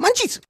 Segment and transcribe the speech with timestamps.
[0.00, 0.40] Munchies!
[0.40, 0.49] Yo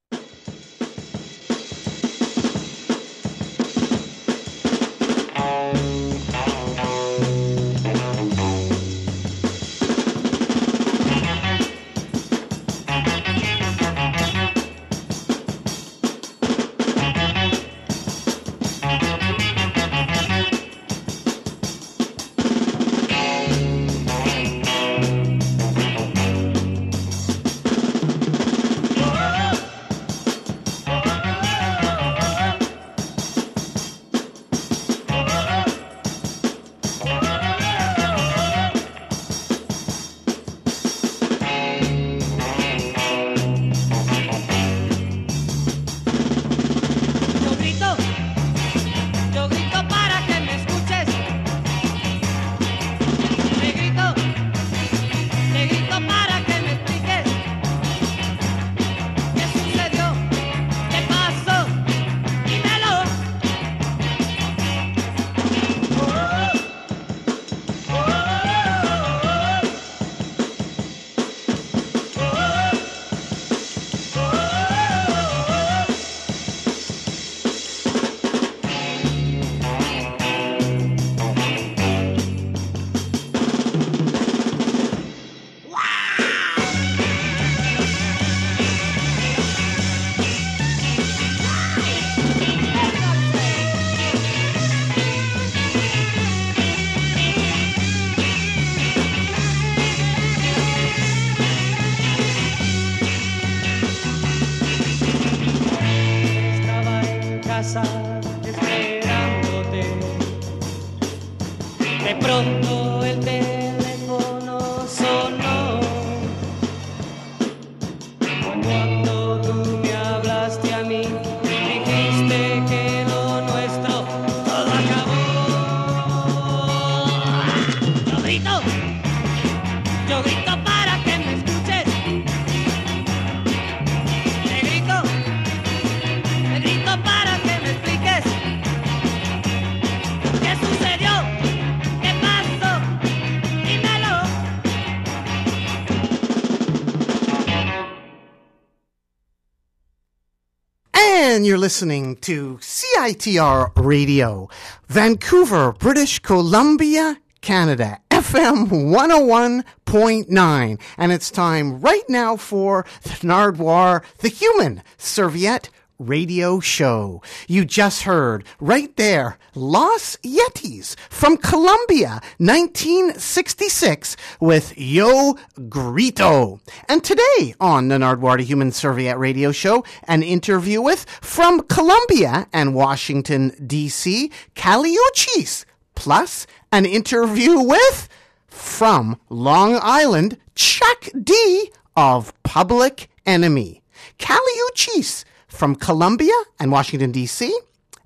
[151.51, 154.49] you're listening to CITR Radio,
[154.87, 160.81] Vancouver, British Columbia, Canada, FM 101.9.
[160.97, 167.23] And it's time right now for the Nardwuar, the Human Serviette radio show.
[167.47, 175.37] You just heard right there, Los Yetis from Colombia, 1966 with Yo
[175.69, 176.61] Grito.
[176.89, 182.49] And today on the Nardwuar the Human Serviette radio show, an interview with from Colombia
[182.53, 188.09] and Washington, D.C., Kali Uchis, plus an interview with
[188.49, 193.83] from Long Island, Chuck D of Public Enemy.
[194.19, 197.55] Kali Uchis from Colombia and Washington, D.C.,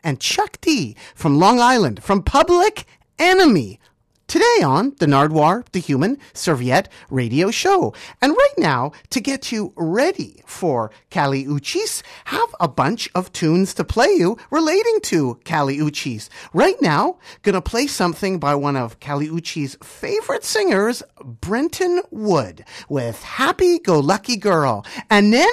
[0.03, 2.87] and Chuck D from Long Island from Public
[3.19, 3.79] Enemy.
[4.27, 7.93] Today on the Nardwuar, the Human Serviette radio show.
[8.23, 13.75] And right now, to get you ready for Kali Uchis, have a bunch of tunes
[13.75, 16.31] to play you relating to Kali Uchis.
[16.55, 23.23] Right now, gonna play something by one of Kali Uchis' favorite singers, Brenton Wood, with
[23.23, 24.87] Happy Go Lucky Girl.
[25.11, 25.53] And then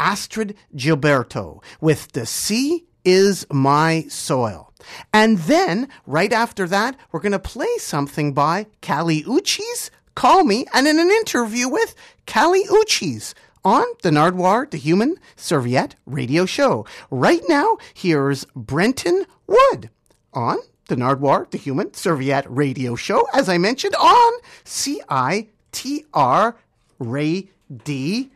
[0.00, 4.72] Astrud Gilberto with The Sea is My Soil.
[5.12, 10.64] And then, right after that, we're going to play something by Kali Uchis, Call Me,
[10.72, 11.94] and in an interview with
[12.26, 13.34] Kali Uchis
[13.64, 16.86] on the Nardwuar, the Human Serviette radio show.
[17.10, 19.90] Right now, here's Brenton Wood
[20.32, 24.32] on the Nardwuar, the Human Serviette radio show, as I mentioned, on
[24.64, 26.54] CITR
[26.98, 27.50] Ray
[27.84, 28.30] D.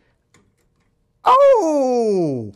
[1.24, 2.52] Oh!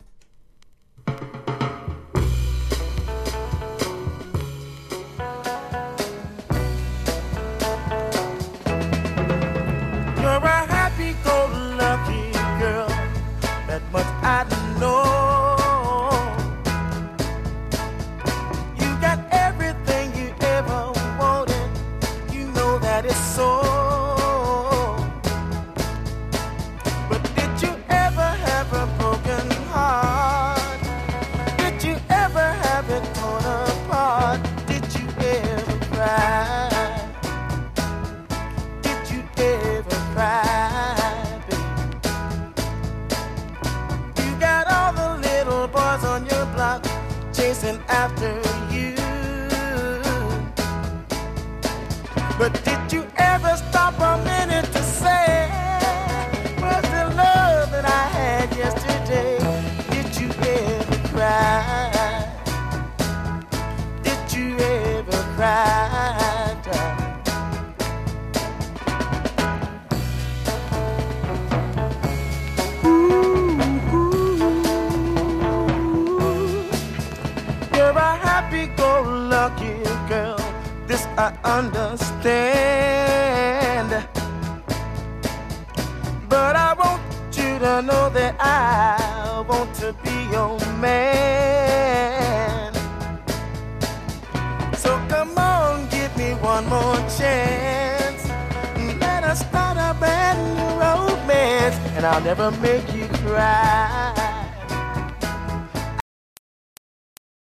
[102.19, 104.13] I'll never make you cry.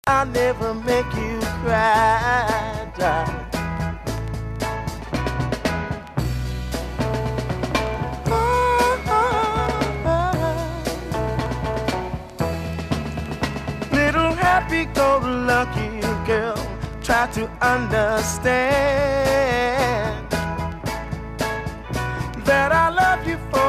[0.08, 3.46] I'll never make you cry, darling.
[8.26, 8.98] Oh.
[13.92, 16.58] Little happy-go-lucky girl,
[17.04, 18.66] try to understand
[22.48, 23.05] that I love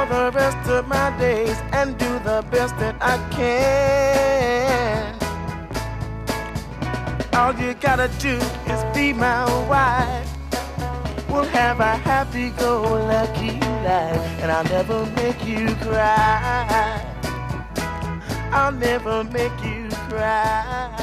[0.09, 5.15] the rest of my days and do the best that I can.
[7.35, 8.39] All you gotta do
[8.73, 10.29] is be my wife.
[11.29, 17.03] We'll have a happy go lucky life, and I'll never make you cry.
[18.53, 20.96] I'll never make you cry.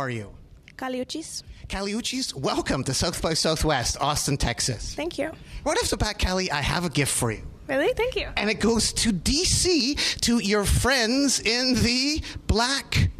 [0.00, 0.30] Are you?
[0.78, 1.42] Kali Uchis.
[1.68, 4.94] Caliuchis, welcome to South by Southwest, Austin, Texas.
[4.94, 5.30] Thank you.
[5.62, 7.42] Right off the bat, Kali, I have a gift for you.
[7.68, 7.92] Really?
[7.92, 8.26] Thank you.
[8.34, 13.10] And it goes to DC, to your friends in the Black.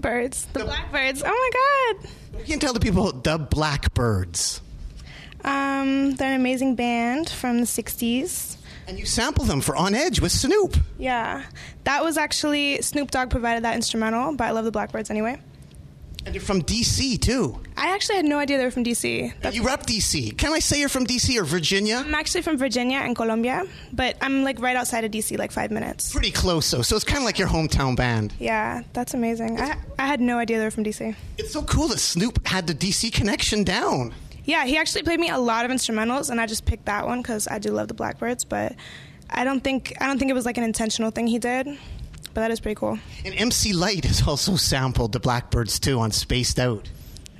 [0.00, 0.46] Birds.
[0.54, 1.22] The blackbirds.
[1.24, 2.10] Oh my god.
[2.40, 4.60] You can tell the people the Blackbirds.
[5.44, 8.56] Um, they're an amazing band from the 60s.
[8.88, 10.76] And you sample them for On Edge with Snoop.
[10.98, 11.44] Yeah.
[11.84, 15.38] That was actually Snoop Dogg provided that instrumental, but I love the Blackbirds anyway.
[16.26, 17.60] And you're from DC, too.
[17.76, 19.54] I actually had no idea they were from DC.
[19.54, 20.36] You rep DC.
[20.36, 22.02] Can I say you're from DC or Virginia?
[22.04, 25.70] I'm actually from Virginia and Colombia, but I'm like right outside of DC, like five
[25.70, 26.12] minutes.
[26.12, 26.82] Pretty close, though.
[26.82, 28.34] So it's kind of like your hometown band.
[28.40, 29.60] Yeah, that's amazing.
[29.60, 31.14] I, I had no idea they were from DC.
[31.38, 34.12] It's so cool that Snoop had the DC connection down.
[34.44, 37.22] Yeah, he actually played me a lot of instrumentals, and I just picked that one
[37.22, 38.44] because I do love the Blackbirds.
[38.44, 38.74] But
[39.30, 41.68] I don't think I don't think it was like an intentional thing he did.
[42.36, 42.98] But that is pretty cool.
[43.24, 46.86] And MC Lyte has also sampled the Blackbirds, too, on Spaced Out.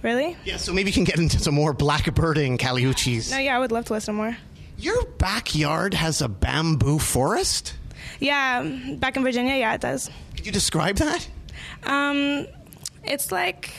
[0.00, 0.38] Really?
[0.47, 3.31] Yeah, so maybe you can get into some more blackbirding Kali Uchis.
[3.31, 4.38] No, yeah, I would love to listen more.
[4.79, 7.75] Your backyard has a bamboo forest?
[8.21, 8.62] Yeah,
[8.97, 10.09] back in Virginia, yeah, it does.
[10.35, 11.29] Could you describe that?
[11.85, 12.47] Um,
[13.05, 13.71] it's like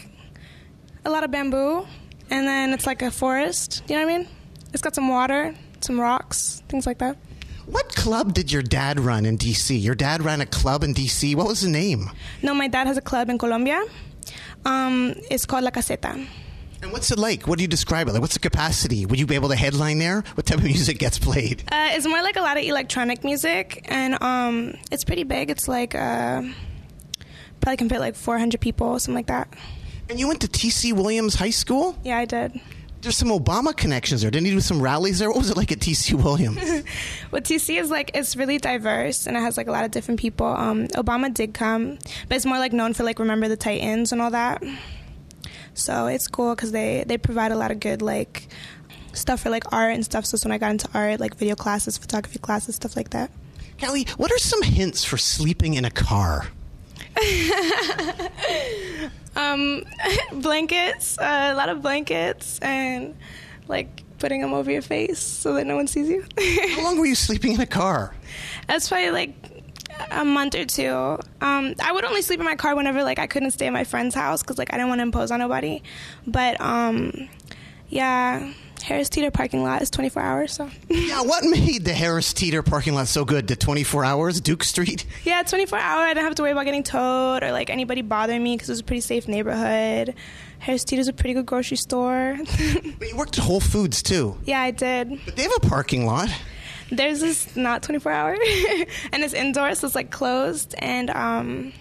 [1.04, 1.88] a lot of bamboo,
[2.30, 3.82] and then it's like a forest.
[3.88, 4.28] You know what I mean?
[4.72, 7.18] It's got some water, some rocks, things like that.
[7.68, 9.80] What club did your dad run in DC?
[9.82, 11.36] Your dad ran a club in DC.
[11.36, 12.10] What was the name?
[12.42, 13.84] No, my dad has a club in Colombia.
[14.66, 16.26] Um, it's called La Caseta.
[16.82, 17.46] And what's it like?
[17.46, 18.14] What do you describe it?
[18.14, 19.06] Like, what's the capacity?
[19.06, 20.24] Would you be able to headline there?
[20.36, 21.64] What type of music gets played?
[21.70, 25.50] Uh, it's more like a lot of electronic music, and um, it's pretty big.
[25.50, 26.44] It's like uh,
[27.60, 29.54] probably can fit like 400 people, something like that.
[30.10, 31.98] And you went to TC Williams High School?
[32.06, 32.62] Yeah, I did.
[33.08, 34.30] There's some Obama connections there.
[34.30, 35.30] Didn't he do some rallies there?
[35.30, 36.60] What was it like at TC Williams?
[37.30, 40.20] What TC is like, it's really diverse, and it has like a lot of different
[40.20, 40.46] people.
[40.46, 44.22] Um, Obama did come, but it's more like known for like Remember the Titans and
[44.22, 44.62] all that.
[45.74, 48.50] So it's cool because they they provide a lot of good like
[49.14, 50.26] stuff for like art and stuff.
[50.26, 53.32] So, so when I got into art, like video classes, photography classes, stuff like that.
[53.80, 56.48] Kali, what are some hints for sleeping in a car?
[59.38, 59.84] Um,
[60.34, 63.16] blankets, uh, a lot of blankets, and
[63.68, 66.26] like putting them over your face so that no one sees you.
[66.76, 68.16] How long were you sleeping in a car?
[68.68, 69.36] That's probably like
[70.10, 71.20] a month or two.
[71.42, 73.84] Um, I would only sleep in my car whenever like I couldn't stay at my
[73.84, 75.84] friend's house because like I didn't want to impose on nobody.
[76.26, 77.30] But um,
[77.90, 78.52] yeah,
[78.84, 80.54] Harris Teeter parking lot is 24 hours.
[80.54, 83.48] So Yeah, what made the Harris Teeter parking lot so good?
[83.48, 85.06] The 24 hours, Duke Street?
[85.26, 86.02] yeah, 24 hour.
[86.04, 88.74] I didn't have to worry about getting towed or like anybody bothering me because it
[88.74, 90.14] was a pretty safe neighborhood.
[90.60, 92.38] Harris Teeter's a pretty good grocery store.
[93.00, 94.38] But you worked at Whole Foods too.
[94.46, 95.20] yeah, I did.
[95.26, 96.30] But they have a parking lot.
[96.90, 98.32] There's this not 24 hour,
[99.12, 101.74] and it's indoors, so it's like closed, and um,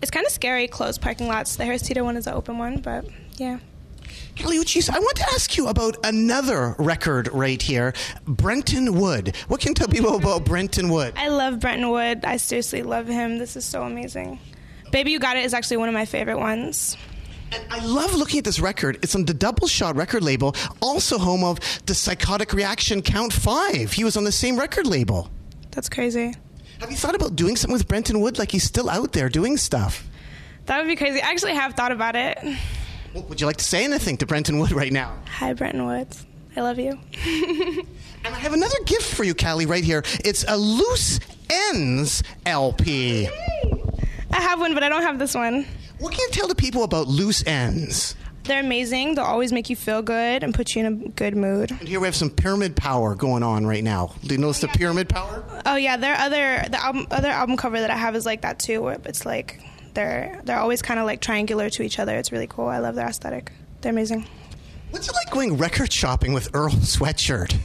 [0.00, 1.54] it's kind of scary closed parking lots.
[1.56, 3.04] The Harris Teeter one is an open one, but
[3.36, 3.60] yeah.
[4.36, 7.92] Kali I want to ask you about another record right here,
[8.26, 9.36] Brenton Wood.
[9.48, 11.12] What can you tell people about Brenton Wood?
[11.16, 12.24] I love Brenton Wood.
[12.24, 13.38] I seriously love him.
[13.38, 14.38] This is so amazing.
[14.90, 16.96] Baby You Got It is actually one of my favorite ones.
[17.52, 18.98] And I love looking at this record.
[19.02, 23.92] It's on the Double Shot record label, also home of the Psychotic Reaction Count 5.
[23.92, 25.30] He was on the same record label.
[25.72, 26.34] That's crazy.
[26.80, 28.38] Have you thought about doing something with Brenton Wood?
[28.38, 30.08] Like he's still out there doing stuff.
[30.66, 31.20] That would be crazy.
[31.20, 32.38] I actually have thought about it.
[33.14, 35.14] Well, would you like to say anything to Brenton Wood right now?
[35.26, 36.24] Hi, Brenton Woods.
[36.56, 36.98] I love you.
[38.24, 40.04] And I have another gift for you, Kali, right here.
[40.24, 41.18] It's a Loose
[41.50, 43.28] Ends LP.
[44.30, 45.66] I have one, but I don't have this one.
[45.98, 48.14] What can you tell the people about Loose Ends?
[48.44, 49.14] They're amazing.
[49.14, 51.70] They'll always make you feel good and put you in a good mood.
[51.70, 54.14] And here we have some pyramid power going on right now.
[54.22, 55.44] Do you notice the oh, pyramid power?
[55.64, 58.58] Oh yeah, their other the album other album cover that I have is like that
[58.58, 58.82] too.
[58.82, 59.62] Where it's like
[59.94, 62.16] they're they're always kind of like triangular to each other.
[62.16, 62.66] It's really cool.
[62.66, 63.52] I love their aesthetic.
[63.80, 64.26] They're amazing.
[64.90, 67.56] What's it like going record shopping with Earl Sweatshirt?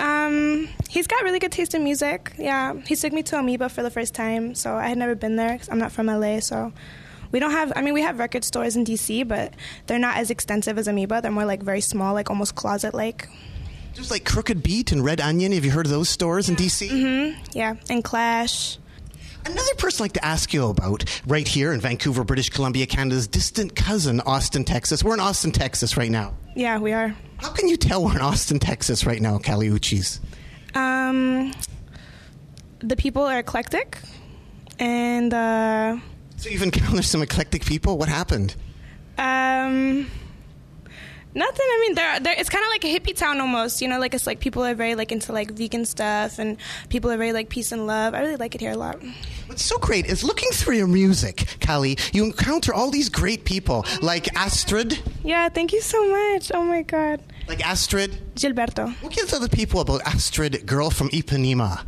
[0.00, 2.32] Um, he's got really good taste in music.
[2.38, 5.36] Yeah, he took me to Amoeba for the first time, so I had never been
[5.36, 5.56] there.
[5.56, 6.72] 'cause I'm not from LA, so
[7.30, 7.72] we don't have.
[7.76, 9.54] I mean, we have record stores in DC, but
[9.86, 11.20] they're not as extensive as Amoeba.
[11.22, 13.28] They're more like very small, like almost closet like.
[13.94, 15.52] Just like Crooked Beat and Red Onion.
[15.52, 16.88] Have you heard of those stores in DC?
[16.90, 17.40] Mm-hmm.
[17.52, 18.78] Yeah, and Clash.
[19.46, 23.26] Another person I'd like to ask you about right here in Vancouver, British Columbia, Canada's
[23.26, 25.04] distant cousin, Austin, Texas.
[25.04, 26.34] We're in Austin, Texas right now.
[26.56, 27.14] Yeah, we are.
[27.38, 30.20] How can you tell we're in Austin, Texas right now, Kali Uchis?
[30.74, 31.52] Um,
[32.80, 33.98] the people are eclectic,
[34.78, 35.98] and uh,
[36.36, 37.98] So you've encountered some eclectic people.
[37.98, 38.56] What happened?
[39.18, 40.06] um,
[41.34, 41.66] nothing.
[41.66, 43.82] I mean, they're, they're, it's kind of like a hippie town almost.
[43.82, 46.56] You know, like it's like people are very like into like vegan stuff, and
[46.88, 48.14] people are very like peace and love.
[48.14, 48.96] I really like it here a lot.
[49.46, 53.84] What's so great is looking through your music, Kali, you encounter all these great people
[54.00, 54.98] like Astrud.
[55.22, 56.50] Yeah, thank you so much.
[56.54, 58.10] Oh my god, Like Astrud.
[58.36, 58.94] Gilberto.
[59.02, 61.84] What can you tell the people about Astrud, girl from Ipanema?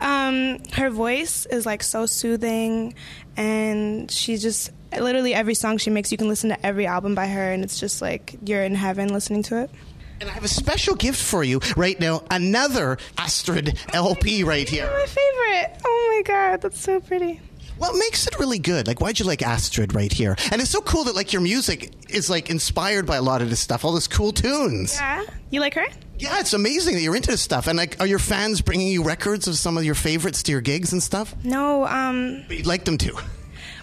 [0.00, 2.94] Um, her voice is like so soothing,
[3.36, 7.26] and she just literally every song she makes, you can listen to every album by
[7.28, 9.70] her, and it's just like you're in heaven listening to it.
[10.20, 12.22] And I have a special gift for you right now.
[12.30, 14.86] Another Astrud LP right here.
[14.86, 15.80] My favorite.
[15.84, 17.40] Oh my god, that's so pretty.
[17.78, 18.86] What makes it really good?
[18.86, 20.36] Like, why'd you like Astrud right here?
[20.52, 23.50] And it's so cool that like your music is like inspired by a lot of
[23.50, 24.94] this stuff, all this cool tunes.
[24.94, 25.86] Yeah, you like her?
[26.18, 27.66] Yeah, it's amazing that you're into this stuff.
[27.66, 30.60] And like, are your fans bringing you records of some of your favorites to your
[30.60, 31.34] gigs and stuff?
[31.42, 33.16] No, um, But you'd like them to.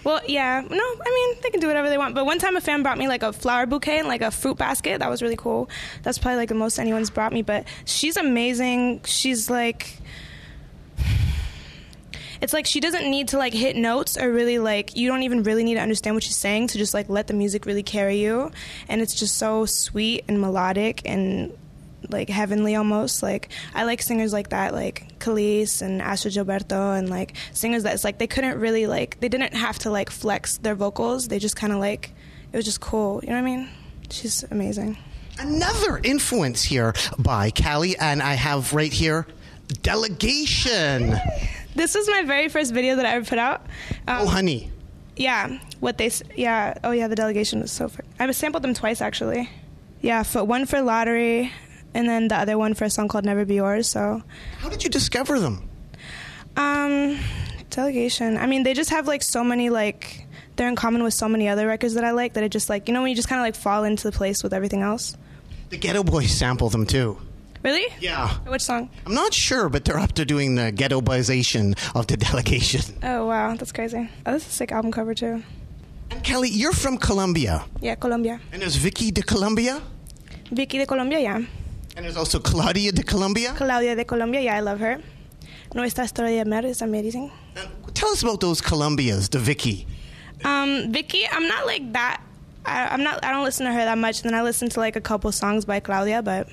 [0.04, 2.14] Well, yeah, no, I mean, they can do whatever they want.
[2.14, 4.56] But one time a fan brought me like a flower bouquet and like a fruit
[4.56, 4.98] basket.
[5.00, 5.68] That was really cool.
[6.02, 7.42] That's probably like the most anyone's brought me.
[7.42, 9.02] But she's amazing.
[9.04, 9.98] She's like,
[12.40, 15.42] it's like she doesn't need to like hit notes or really like, you don't even
[15.42, 18.18] really need to understand what she's saying to just like let the music really carry
[18.18, 18.50] you.
[18.88, 21.56] And it's just so sweet and melodic and
[22.12, 23.22] like heavenly almost.
[23.22, 28.04] Like I like singers like that, like Khalees and Astrud Gilberto, and like singers that's
[28.04, 31.28] like they couldn't really like they didn't have to like flex their vocals.
[31.28, 32.12] They just kind of like
[32.52, 33.20] it was just cool.
[33.22, 33.68] You know what I mean?
[34.10, 34.96] She's amazing.
[35.38, 39.26] Another influence here by Kali, and I have right here
[39.82, 41.14] Delegation.
[41.74, 43.60] This was my very first video that I ever put out.
[44.08, 44.70] Um, Oh, honey.
[45.16, 47.88] Yeah, what they yeah oh yeah the delegation was so.
[47.88, 49.48] Fr- I sampled them twice actually.
[50.00, 51.52] Yeah, for one for lottery,
[51.94, 53.88] and then the other one for a song called Never Be Yours.
[53.88, 54.22] So
[54.58, 55.68] How did you discover them?
[56.56, 57.18] Um,
[57.70, 58.36] delegation.
[58.36, 60.26] I mean, they just have like so many like
[60.56, 62.88] they're in common with so many other records that I like that it just like
[62.88, 65.16] you know when you just kind of like fall into the place with everything else.
[65.70, 67.18] The Geto Boys sample them too.
[67.62, 67.86] Really?
[68.00, 68.28] Yeah.
[68.48, 68.88] Which song?
[69.04, 72.82] I'm not sure, but they're up to doing the ghetto boyization of the delegation.
[73.02, 74.08] Oh wow, that's crazy.
[74.26, 75.42] Oh, this is a sick album cover too.
[76.10, 77.64] And Kali, you're from Colombia.
[77.80, 78.40] Yeah, Colombia.
[78.52, 79.80] And there's Vicky de Colombia.
[80.50, 81.42] Vicky de Colombia, yeah.
[82.00, 83.52] And there's also Claudia de Colombia.
[83.54, 85.02] Claudia de Colombia, yeah, I love her.
[85.74, 87.30] Nuestra historia de amor is amazing.
[87.56, 89.86] And tell us about those Colombias, the Vicky.
[90.42, 92.22] Um, Vicky, I'm not like that.
[92.64, 93.22] I, I'm not.
[93.22, 94.22] I don't listen to her that much.
[94.22, 96.48] And then I listen to like a couple songs by Claudia, but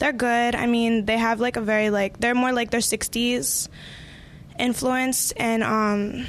[0.00, 0.56] they're good.
[0.56, 3.68] I mean, they have like a very like they're more like their '60s
[4.58, 6.26] influence, and um,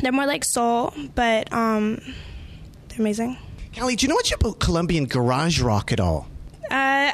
[0.00, 2.02] they're more like soul, but um,
[2.88, 3.38] they're amazing.
[3.74, 6.29] Kali, do you know much about Colombian garage rock at all?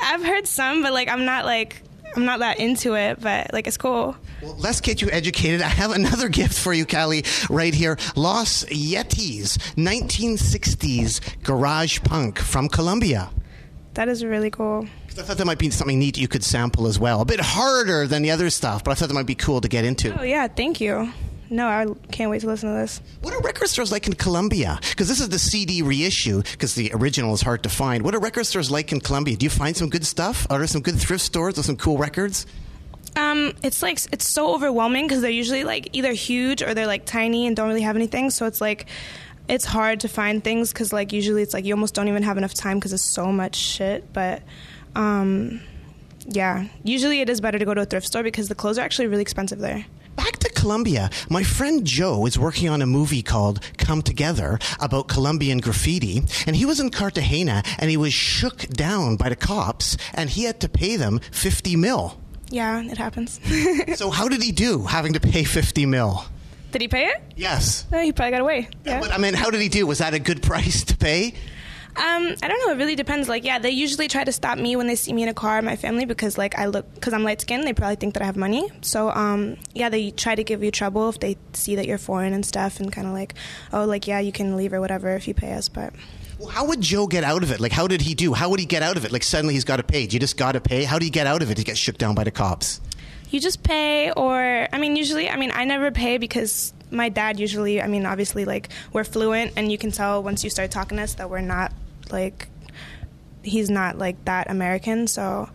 [0.01, 1.83] I've heard some, but like I'm not like
[2.15, 3.21] I'm not that into it.
[3.21, 4.17] But like it's cool.
[4.43, 5.63] Well, let's get you educated.
[5.63, 7.97] I have another gift for you, Kali, right here.
[8.17, 13.31] Los Yetis, 1960s garage punk from Colombia.
[13.95, 14.87] That is really cool.
[15.19, 17.23] I thought that might be something neat you could sample as well.
[17.23, 19.69] A bit harder than the other stuff, but I thought that might be cool to
[19.69, 20.19] get into.
[20.19, 21.11] Oh yeah, thank you.
[21.49, 23.01] No, I can't wait to listen to this.
[23.23, 24.79] What are record stores like in Colombia?
[24.91, 28.03] Because this is the CD reissue, because the original is hard to find.
[28.03, 29.37] What are record stores like in Colombia?
[29.37, 30.47] Do you find some good stuff?
[30.51, 32.47] Are there some good thrift stores with some cool records?
[33.15, 37.07] Um, it's like it's so overwhelming because they're usually like either huge or they're like
[37.07, 38.31] tiny and don't really have anything.
[38.31, 38.87] So it's like
[39.49, 42.37] it's hard to find things because like usually it's like you almost don't even have
[42.37, 44.13] enough time because it's so much shit.
[44.13, 44.43] But
[44.95, 45.61] um,
[46.27, 48.83] yeah, usually it is better to go to a thrift store because the clothes are
[48.83, 49.87] actually really expensive there.
[50.17, 55.09] Back to Colombia, my friend Joe is working on a movie called Come Together about
[55.09, 59.97] Colombian graffiti, and he was in Cartagena and he was shook down by the cops
[60.15, 62.19] and he had to pay them 50 mil.
[62.49, 63.41] Yeah, it happens.
[63.97, 66.25] So, how did he do having to pay 50 mil?
[66.73, 67.23] Did he pay it?
[67.37, 67.87] Yes.
[67.91, 68.69] No, he probably got away.
[68.85, 69.01] Yeah.
[69.01, 69.87] But I mean, how did he do?
[69.87, 71.35] Was that a good price to pay?
[71.97, 72.73] Um, I don't know.
[72.73, 73.27] It really depends.
[73.27, 75.63] Like, yeah, they usually try to stop me when they see me in a car,
[75.63, 78.27] my family, because like I look, because I'm light skinned, they probably think that I
[78.27, 78.69] have money.
[78.83, 82.35] So, um, yeah, they try to give you trouble if they see that you're foreign
[82.35, 83.35] and stuff, and kind of like,
[83.73, 85.71] oh, like yeah, you can leave or whatever if you pay us.
[85.71, 85.95] But
[86.39, 87.61] Well, how would Joe get out of it?
[87.61, 88.35] Like, how did he do?
[88.35, 89.13] How would he get out of it?
[89.13, 90.03] Like, suddenly he's got to pay.
[90.03, 90.85] You just got to pay.
[90.85, 91.57] How do you get out of it?
[91.57, 92.81] He gets shook down by the cops.
[93.31, 97.41] you just pay, or I mean, usually, I mean, I never pay because my dad
[97.41, 100.99] usually, I mean, obviously, like we're fluent, and you can tell once you start talking
[100.99, 101.73] to us that we're not
[102.13, 102.49] like
[103.43, 105.49] he's not like that American, so.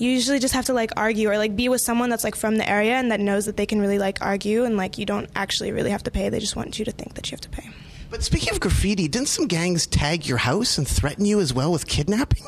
[0.00, 2.54] You usually just have to like argue or like be with someone that's like from
[2.54, 5.28] the area and that knows that they can really like argue and like you don't
[5.34, 6.28] actually really have to pay.
[6.28, 7.68] They just want you to think that you have to pay.
[8.08, 11.72] But speaking of graffiti, didn't some gangs tag your house and threaten you as well
[11.72, 12.44] with kidnapping?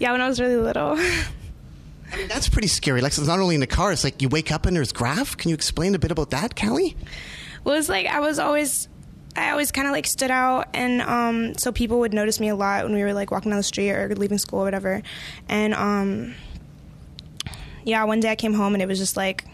[0.00, 0.96] Yeah, when I was really little.
[2.12, 3.00] I mean, that's pretty scary.
[3.02, 5.36] Like, it's not only in the car, it's like you wake up and there's graph.
[5.36, 6.96] Can you explain a bit about that, Kali?
[7.62, 8.88] well, it's like I was always,
[9.36, 12.56] I always kind of like stood out, and um, so people would notice me a
[12.56, 15.02] lot when we were like walking down the street or leaving school or whatever.
[15.48, 16.34] And um,
[17.84, 19.44] yeah, one day I came home and it was just like,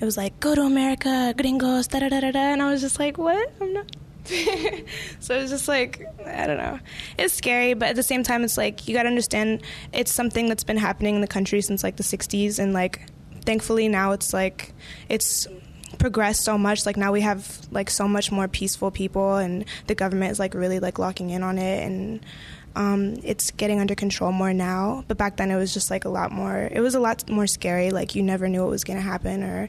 [0.00, 2.80] it was like, go to America, gringos, da da da da da, and I was
[2.80, 3.52] just like, what?
[3.60, 3.96] I'm not.
[5.20, 6.80] so it was just like I don't know.
[7.16, 9.62] It's scary, but at the same time, it's like you got to understand
[9.92, 13.06] it's something that's been happening in the country since like the '60s, and like
[13.44, 14.74] thankfully now it's like
[15.08, 15.46] it's
[15.98, 16.86] progressed so much.
[16.86, 20.54] Like now we have like so much more peaceful people, and the government is like
[20.54, 22.24] really like locking in on it, and
[22.74, 25.04] um, it's getting under control more now.
[25.08, 26.68] But back then it was just like a lot more.
[26.70, 27.90] It was a lot more scary.
[27.90, 29.68] Like you never knew what was going to happen, or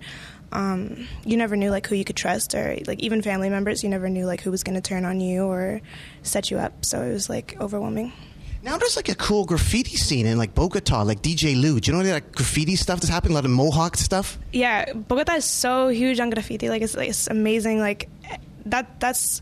[0.52, 3.84] um, you never knew like who you could trust, or like even family members.
[3.84, 5.82] You never knew like who was going to turn on you or
[6.24, 6.86] set you up.
[6.86, 8.12] So it was like overwhelming.
[8.68, 11.80] Now there's like a cool graffiti scene in like Bogota, like DJ Lou.
[11.80, 13.32] Do you know any that graffiti stuff that's happening?
[13.32, 14.38] A lot of Mohawk stuff.
[14.52, 16.68] Yeah, Bogota is so huge on graffiti.
[16.68, 17.80] Like it's, like, it's amazing.
[17.80, 18.10] Like
[18.66, 19.00] that.
[19.00, 19.42] That's.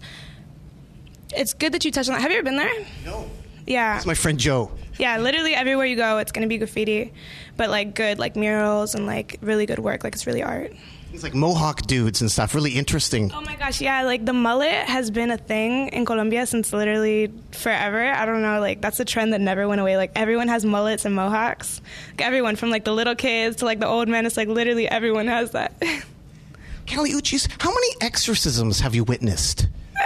[1.35, 2.21] It's good that you touched on that.
[2.21, 2.85] Have you ever been there?
[3.03, 3.27] No.
[3.65, 3.97] Yeah.
[3.97, 4.69] It's my friend Joe.
[4.99, 7.11] Yeah, literally everywhere you go, it's gonna be graffiti,
[7.57, 10.03] but like good, like murals and like really good work.
[10.03, 10.71] Like it's really art.
[11.15, 12.53] It's like Mohawk dudes and stuff.
[12.53, 13.31] Really interesting.
[13.33, 17.31] Oh my gosh, yeah, like the mullet has been a thing in Colombia since literally
[17.51, 18.03] forever.
[18.03, 19.95] I don't know, like that's a trend that never went away.
[19.95, 21.79] Like everyone has mullets and mohawks.
[22.11, 24.25] Like, everyone from like the little kids to like the old men.
[24.25, 25.71] It's like literally everyone has that.
[26.87, 29.67] Kali Uchis, how many exorcisms have you witnessed?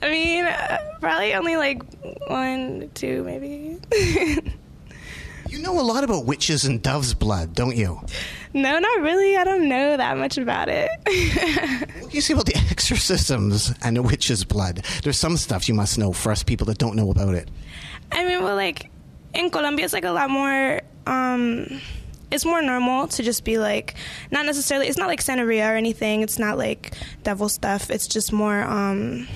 [0.00, 1.82] I mean, uh, probably only like
[2.28, 3.78] one, two, maybe.
[5.48, 8.00] You know a lot about witches and dove's blood, don't you?
[8.54, 9.36] no, not really.
[9.36, 10.90] I don't know that much about it.
[12.08, 14.82] What do you say about the exorcisms and the witch's blood?
[15.02, 17.50] There's some stuff you must know for us people that don't know about it.
[18.10, 18.90] I mean, well, like
[19.34, 20.80] in Colombia, it's like a lot more.
[21.06, 21.80] Um,
[22.30, 23.94] it's more normal to just be like,
[24.30, 24.88] not necessarily.
[24.88, 26.22] It's not like Santeria or anything.
[26.22, 26.92] It's not like
[27.24, 27.90] devil stuff.
[27.90, 29.26] It's just more um,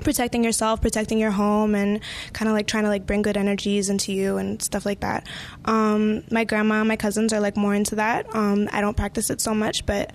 [0.00, 2.00] protecting yourself, protecting your home, and
[2.32, 5.26] kind of like trying to like bring good energies into you and stuff like that.
[5.64, 8.34] Um, my grandma, and my cousins are like more into that.
[8.34, 10.12] Um, I don't practice it so much, but.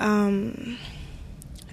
[0.00, 0.76] Um,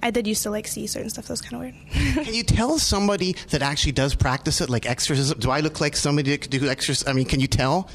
[0.03, 2.25] I did used to like see certain stuff that was kind of weird.
[2.25, 5.39] Can you tell somebody that actually does practice it, like exorcism?
[5.39, 7.09] Do I look like somebody that could do exorcism?
[7.09, 7.87] I mean, can you tell?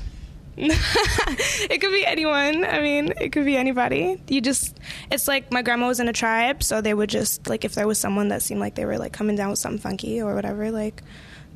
[0.59, 2.64] it could be anyone.
[2.64, 4.21] I mean, it could be anybody.
[4.29, 4.79] You just,
[5.11, 7.87] it's like my grandma was in a tribe, so they would just, like, if there
[7.87, 10.71] was someone that seemed like they were, like, coming down with something funky or whatever,
[10.71, 11.03] like,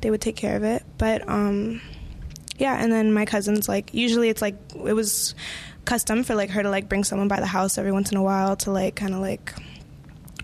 [0.01, 0.83] they would take care of it.
[0.99, 1.81] But, um,
[2.57, 5.33] yeah, and then my cousins, like, usually it's like, it was
[5.85, 8.23] custom for, like, her to, like, bring someone by the house every once in a
[8.23, 9.51] while to, like, kind of, like,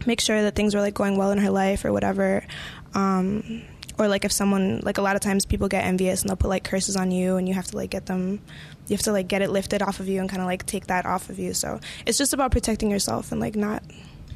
[0.08, 2.44] make sure that things were, like, going well in her life or whatever.
[2.96, 3.62] Um,
[3.98, 6.50] or like if someone like a lot of times people get envious and they'll put
[6.50, 8.40] like curses on you and you have to like get them
[8.88, 10.88] you have to like get it lifted off of you and kind of like take
[10.88, 11.54] that off of you.
[11.54, 13.84] So it's just about protecting yourself and like not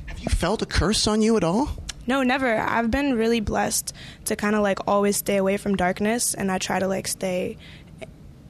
[0.07, 1.69] Have you felt a curse on you at all?
[2.07, 2.57] no never.
[2.57, 3.93] I've been really blessed
[4.25, 7.57] to kind of like always stay away from darkness and i try to like stay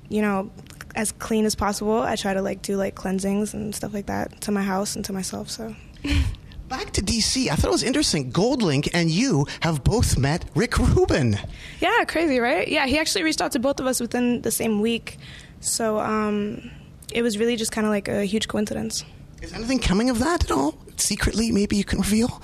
[0.10, 0.50] you know
[0.96, 2.02] as clean as possible.
[2.02, 5.06] I try to like do like cleansings and stuff like that to my house and
[5.06, 5.74] to myself so
[6.72, 8.32] Back to DC, I thought it was interesting.
[8.32, 11.38] Goldlink and you have both met Rick Rubin.
[11.82, 12.66] Yeah, crazy, right?
[12.66, 15.18] Yeah, he actually reached out to both of us within the same week.
[15.60, 16.72] So um,
[17.12, 19.04] it was really just kind of like a huge coincidence.
[19.42, 20.78] Is anything coming of that at all?
[20.96, 22.42] Secretly, maybe you can reveal?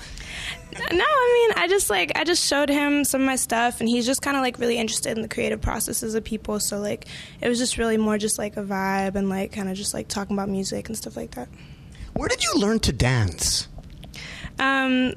[0.92, 3.88] No, I mean, I just like I just showed him some of my stuff, and
[3.88, 6.60] he's just kind of like really interested in the creative processes of people.
[6.60, 7.06] So like,
[7.40, 10.06] it was just really more just like a vibe and like kind of just like
[10.06, 11.48] talking about music and stuff like that.
[12.12, 13.67] Where did you learn to dance?
[14.58, 15.14] Um,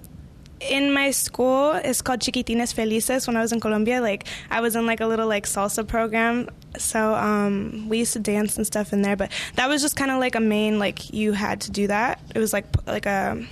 [0.60, 3.28] in my school, it's called Chiquitines Felices.
[3.28, 6.50] When I was in Colombia, like I was in like a little like salsa program,
[6.78, 9.16] so um, we used to dance and stuff in there.
[9.16, 12.22] But that was just kind of like a main like you had to do that.
[12.36, 13.44] It was like like a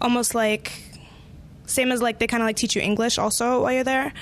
[0.00, 0.72] almost like
[1.66, 4.12] same as like they kind of like teach you English also while you're there.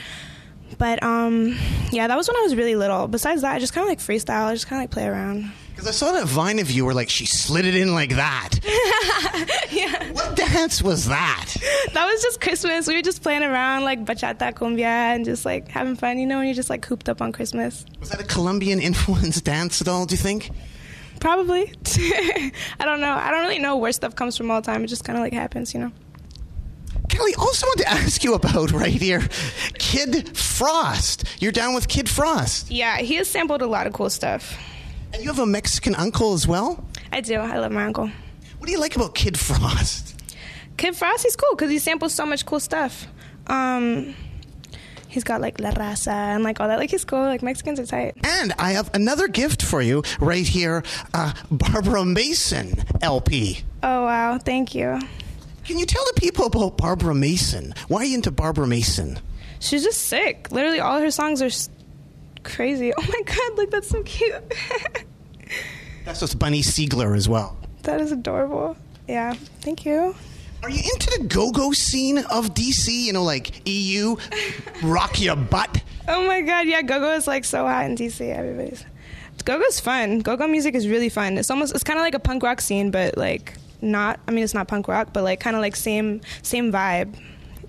[0.78, 1.58] But um,
[1.90, 3.08] yeah, that was when I was really little.
[3.08, 4.46] Besides that, I just kind of like freestyle.
[4.46, 5.50] I just kind of like play around.
[5.82, 8.50] Because I saw that Vine of you where like she slid it in like that.
[9.72, 11.56] yeah, What dance was that?
[11.92, 12.86] that was just Christmas.
[12.86, 16.20] We were just playing around like bachata, cumbia, and just like having fun.
[16.20, 17.84] You know, when you're just like cooped up on Christmas.
[17.98, 20.50] Was that a Colombian influenced dance at all, do you think?
[21.18, 21.72] Probably.
[21.96, 22.52] I
[22.84, 23.14] don't know.
[23.14, 24.84] I don't really know where stuff comes from all the time.
[24.84, 25.90] It just kind of like happens, you know.
[27.08, 29.28] Kali, also want to ask you about right here
[29.80, 31.24] Kid Frost.
[31.40, 32.70] You're down with Kid Frost.
[32.70, 34.56] Yeah, he has sampled a lot of cool stuff.
[35.12, 36.84] And you have a Mexican uncle as well?
[37.12, 37.34] I do.
[37.34, 38.10] I love my uncle.
[38.58, 40.20] What do you like about Kid Frost?
[40.76, 43.06] Kid Frost, he's cool because he samples so much cool stuff.
[43.46, 44.14] Um,
[45.08, 46.78] he's got like La Raza and like all that.
[46.78, 47.20] Like he's cool.
[47.20, 48.16] Like Mexicans are tight.
[48.24, 53.60] And I have another gift for you right here uh, Barbara Mason LP.
[53.82, 54.98] Oh wow, thank you.
[55.64, 57.74] Can you tell the people about Barbara Mason?
[57.88, 59.20] Why are you into Barbara Mason?
[59.60, 60.50] She's just sick.
[60.50, 61.50] Literally, all her songs are
[62.42, 62.92] crazy.
[62.96, 64.34] Oh my god, look, that's so cute.
[66.04, 67.56] That's with Bunny Sigler as well.
[67.84, 68.76] that is adorable.
[69.06, 70.16] Yeah, thank you.
[70.64, 72.88] Are you into the go go scene of DC?
[72.88, 74.16] You know, like EU,
[74.82, 75.82] rock your butt?
[76.08, 78.20] Oh my god, yeah, go-go is like so hot in DC.
[78.34, 78.84] Everybody's
[79.44, 80.20] go-go's fun.
[80.20, 81.38] Go-go music is really fun.
[81.38, 84.18] It's almost it's kind of like a punk rock scene, but like not.
[84.26, 87.16] I mean, it's not punk rock, but like kind of like same same vibe.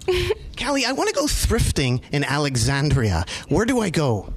[0.57, 3.25] Kali, I want to go thrifting in Alexandria.
[3.49, 4.33] Where do I go?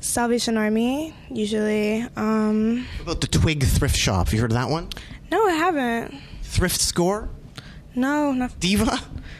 [0.00, 2.02] Salvation Army usually.
[2.16, 4.26] Um, What about the Twig Thrift Shop?
[4.26, 4.88] Have you heard of that one?
[5.30, 6.14] no, I haven't.
[6.42, 7.28] Thrift Score?
[7.94, 8.58] No, not.
[8.60, 8.98] Diva?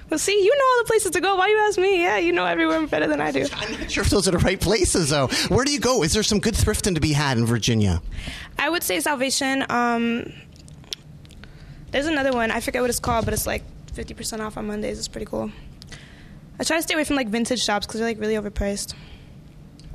[0.09, 1.37] Well, see, you know all the places to go.
[1.37, 2.03] Why do you ask me?
[2.03, 3.47] Yeah, you know everywhere better than I do.
[3.55, 5.29] I'm not sure if those are the right places, though.
[5.49, 6.03] Where do you go?
[6.03, 8.03] Is there some good thrifting to be had in Virginia?
[8.59, 9.65] I would say Salvation.
[9.71, 10.33] Um,
[11.93, 12.51] there's another one.
[12.51, 14.99] I forget what it's called, but it's like 50% off on Mondays.
[14.99, 15.51] It's pretty cool.
[16.59, 18.95] I try to stay away from like vintage shops because they're like really overpriced.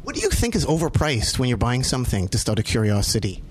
[0.03, 3.43] What do you think is overpriced when you're buying something, just out of curiosity?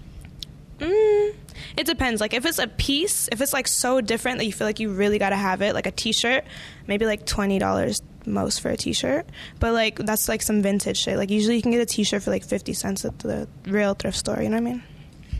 [0.78, 1.34] Mm,
[1.76, 2.20] it depends.
[2.20, 4.90] Like if it's a piece, if it's like so different that you feel like you
[4.90, 6.44] really gotta have it, like a T-shirt,
[6.86, 9.26] maybe like twenty dollars most for a T-shirt.
[9.60, 11.16] But like that's like some vintage shit.
[11.16, 14.18] Like usually you can get a T-shirt for like fifty cents at the real thrift
[14.18, 14.40] store.
[14.42, 14.82] You know what I mean?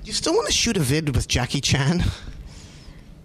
[0.04, 2.04] You still want to shoot a vid with Jackie Chan?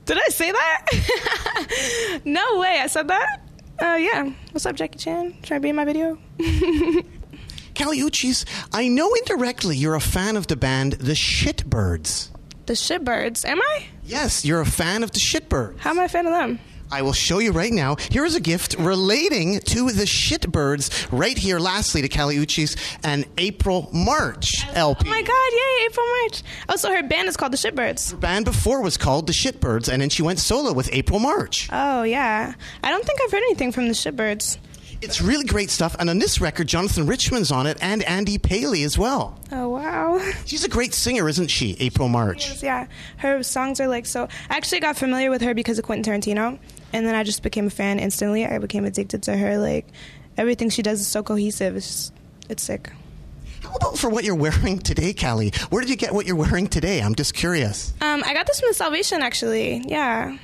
[0.09, 2.21] Did I say that?
[2.25, 2.79] no way.
[2.81, 3.41] I said that.
[3.79, 4.31] Uh, yeah.
[4.49, 5.37] What's up, Jackie Chan?
[5.43, 6.17] Try to be in my video?
[7.75, 8.43] Kali Uchis,
[8.73, 12.31] I know indirectly you're a fan of the band The Shitbirds.
[12.65, 13.45] The shitbirds.
[13.45, 13.85] Am I?
[14.03, 15.77] Yes, you're a fan of the Shitbirds.
[15.77, 16.59] How am I a fan of them?
[16.91, 17.95] I will show you right now.
[18.09, 23.25] Here is a gift relating to the Shitbirds right here, lastly, to Kali Uchis and
[23.37, 25.07] April March LP.
[25.07, 25.51] Oh my God!
[25.51, 25.85] Yay!
[25.85, 26.43] April March.
[26.67, 28.11] Oh, so her band is called the Shitbirds.
[28.11, 31.69] Her band before was called the Shitbirds, and then she went solo with April March.
[31.71, 32.53] Oh yeah.
[32.83, 34.57] I don't think I've heard anything from the Shitbirds.
[35.01, 38.83] It's really great stuff, and on this record, Jonathan Richman's on it, and Andy Paley
[38.83, 39.39] as well.
[39.49, 40.19] Oh wow.
[40.45, 42.61] She's a great singer, isn't she, April March?
[42.61, 42.85] yeah,
[43.17, 44.27] her songs are like so.
[44.49, 46.59] I actually got familiar with her because of Quentin Tarantino,
[46.91, 48.45] and then I just became a fan instantly.
[48.45, 49.57] I became addicted to her.
[49.57, 49.87] Like
[50.37, 51.77] everything she does is so cohesive.
[51.77, 52.13] It's just,
[52.49, 52.91] it's sick.
[53.63, 55.51] How about for what you're wearing today, Kali?
[55.69, 57.01] Where did you get what you're wearing today?
[57.01, 57.93] I'm just curious.
[58.01, 59.81] Um, I got this from the Salvation actually.
[59.87, 60.37] Yeah.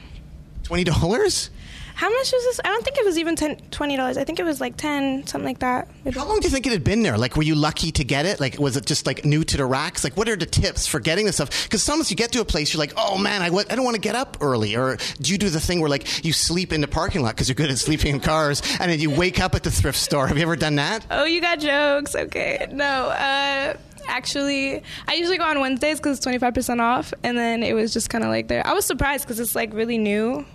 [0.63, 1.49] Twenty dollars?
[1.95, 2.59] How much was this?
[2.63, 4.17] I don't think it was even 10 $20.
[4.17, 5.87] I think it was like 10 something like that.
[6.13, 7.17] How long do you think it had been there?
[7.17, 8.39] Like, were you lucky to get it?
[8.39, 10.03] Like, was it just like new to the racks?
[10.03, 11.63] Like, what are the tips for getting this stuff?
[11.63, 13.85] Because sometimes you get to a place, you're like, oh man, I, w- I don't
[13.85, 14.75] want to get up early.
[14.75, 17.47] Or do you do the thing where like you sleep in the parking lot because
[17.47, 20.27] you're good at sleeping in cars, and then you wake up at the thrift store?
[20.27, 21.05] Have you ever done that?
[21.09, 22.13] Oh, you got jokes.
[22.13, 22.67] Okay.
[22.71, 22.83] No.
[23.09, 23.77] Uh,
[24.07, 27.13] actually, I usually go on Wednesdays because it's 25% off.
[27.23, 28.65] And then it was just kind of like there.
[28.67, 30.45] I was surprised because it's like really new.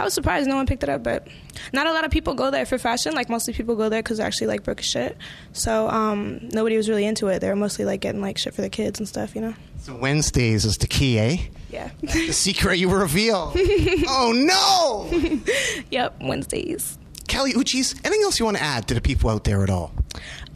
[0.00, 1.28] I was surprised no one picked it up, but
[1.74, 3.12] not a lot of people go there for fashion.
[3.12, 5.18] Like mostly people go there because they're actually like broke as shit.
[5.52, 7.40] So um, nobody was really into it.
[7.40, 9.54] They were mostly like getting like shit for the kids and stuff, you know.
[9.80, 11.36] So Wednesdays is the key, eh?
[11.70, 11.90] Yeah.
[12.00, 13.52] The secret you reveal.
[13.56, 15.52] oh no!
[15.90, 16.16] yep.
[16.22, 16.98] Wednesdays.
[17.30, 19.92] Kali Uchis, anything else you want to add to the people out there at all?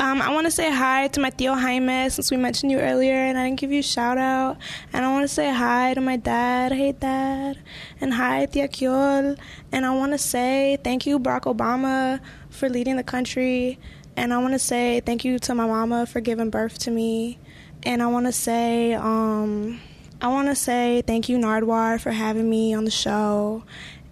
[0.01, 3.15] Um, I want to say hi to my Tío Jaime since we mentioned you earlier
[3.15, 4.57] and I didn't give you a shout out.
[4.93, 6.73] And I want to say hi to my dad.
[6.73, 7.61] Hey, dad.
[8.01, 9.39] And hi, Tia Kyol.
[9.71, 12.19] And I want to say thank you, Barack Obama,
[12.51, 13.79] for leading the country.
[14.17, 17.39] And I want to say thank you to my mama for giving birth to me.
[17.85, 19.81] And I want to say, um,
[20.21, 23.63] I want to say thank you, Nardwuar, for having me on the show.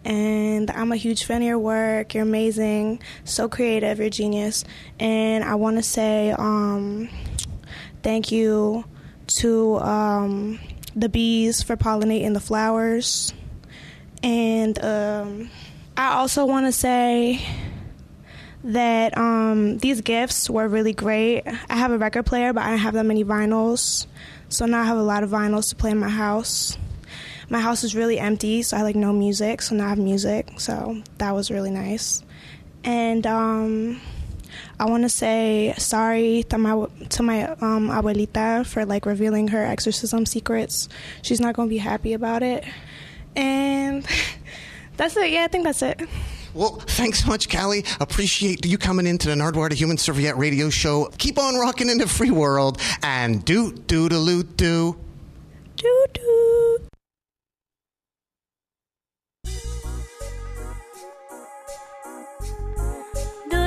[0.04, 2.14] And I'm a huge fan of your work.
[2.14, 3.98] You're amazing, so creative.
[3.98, 4.64] You're genius.
[4.98, 7.08] And I want to say um,
[8.02, 8.84] thank you
[9.38, 10.60] to um,
[10.96, 13.32] the bees for pollinating the flowers.
[14.22, 15.50] And um,
[15.96, 17.40] I I also want to say
[18.64, 21.42] that um, these gifts were really great.
[21.70, 24.06] I have a record player, but I don't have that many vinyls.
[24.48, 26.76] So now I have a lot of vinyls to play in my house.
[27.52, 29.60] My house is really empty, so I like no music.
[29.60, 30.58] So now I have music.
[30.58, 32.22] So that was really nice.
[32.82, 34.00] And um,
[34.80, 39.62] I want to say sorry to my to my um, abuelita for like revealing her
[39.62, 40.88] exorcism secrets.
[41.20, 42.64] She's not gonna be happy about it.
[43.36, 44.06] And
[44.96, 45.30] that's it.
[45.30, 46.00] Yeah, I think that's it.
[46.54, 47.84] Well, thanks so much, Kali.
[48.00, 51.10] Appreciate you coming into the Nardwuar the Human Serviette radio show.
[51.18, 54.96] Keep on rocking in the free world and do do do do do.
[55.76, 56.06] Doo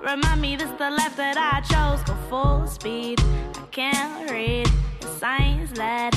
[0.00, 2.02] Remind me this the life that I chose.
[2.04, 3.20] Go full speed.
[3.20, 4.68] I can't read
[5.00, 6.14] the signs that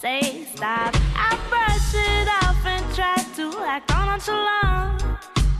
[0.00, 0.94] say stop.
[1.14, 5.02] I brush it off and try to act on nonchalant.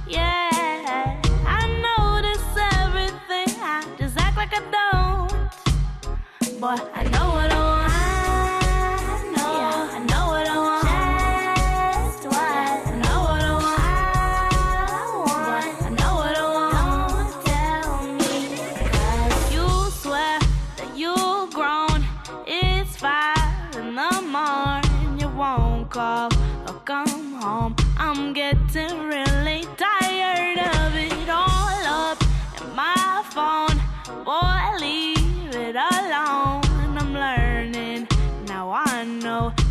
[0.09, 2.47] Yeah, I notice
[2.81, 3.61] everything.
[3.61, 6.61] I just act like I don't.
[6.61, 7.86] Boy, I know what I want.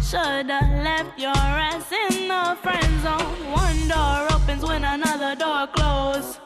[0.06, 3.52] Shoulda left your ass in the friend zone.
[3.52, 6.40] One door opens when another door closes.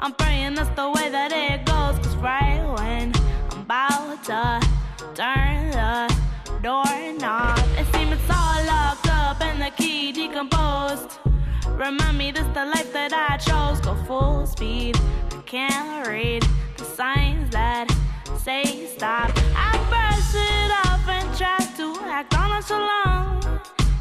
[0.00, 1.96] I'm praying that's the way that it goes.
[2.04, 3.14] Cause right when
[3.52, 4.60] I'm about to
[5.14, 6.14] turn the
[6.62, 11.18] doorknob, it seems it's all locked up and the key decomposed.
[11.68, 13.80] Remind me this the life that I chose.
[13.80, 15.00] Go full speed.
[15.32, 16.46] I can't read
[16.76, 17.86] the signs that
[18.36, 19.30] say stop.
[19.56, 21.69] I brush it off and try
[22.10, 23.46] act on nonchalant.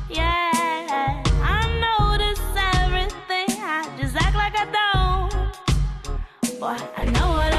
[0.10, 2.42] Yeah, I notice
[2.74, 3.50] everything.
[3.62, 6.60] I just act like I don't.
[6.60, 7.59] Boy, I know what I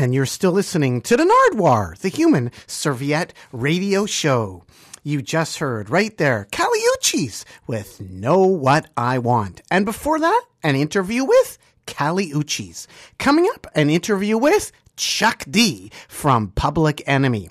[0.00, 4.62] And you're still listening to the Nardwuar, the Human Serviette radio show.
[5.02, 9.60] You just heard right there, Kali Uchis with Know What I Want.
[9.72, 12.32] And before that, an interview with Kali
[13.18, 17.50] Coming up, an interview with Chuck D from Public Enemy.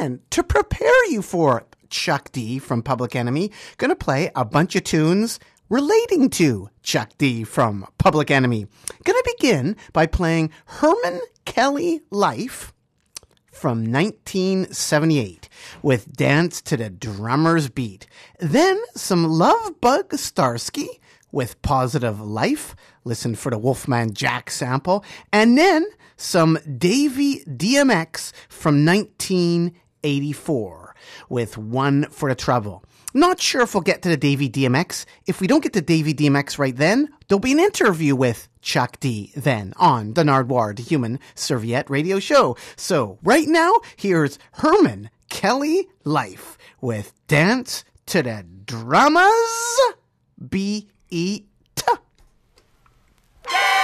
[0.00, 4.84] And to prepare you for Chuck D from Public Enemy, gonna play a bunch of
[4.84, 5.38] tunes
[5.68, 8.66] relating to Chuck D from Public Enemy.
[9.04, 12.72] Gonna begin by playing Herman Kelly Life
[13.50, 15.48] from 1978
[15.82, 18.06] with Dance to the Drummer's Beat.
[18.38, 20.86] Then some Lovebug Starski
[21.32, 22.76] with Positive Life.
[23.04, 25.04] Listen for the Wolfman Jack sample.
[25.32, 25.86] And then
[26.16, 30.94] some Davy DMX from 1984
[31.28, 32.84] with One for the Treble.
[33.16, 35.04] Not sure if we'll get to the Davy DMX.
[35.26, 38.98] If we don't get to Davy DMX right then, there'll be an interview with Chuck
[38.98, 42.56] D then on the Nardwuar, the Human Serviette Radio Show.
[42.74, 49.80] So right now, here's Herman Kelly Life with Dance to the Dramas
[50.48, 51.44] B E
[51.76, 51.84] T.
[53.52, 53.83] Let's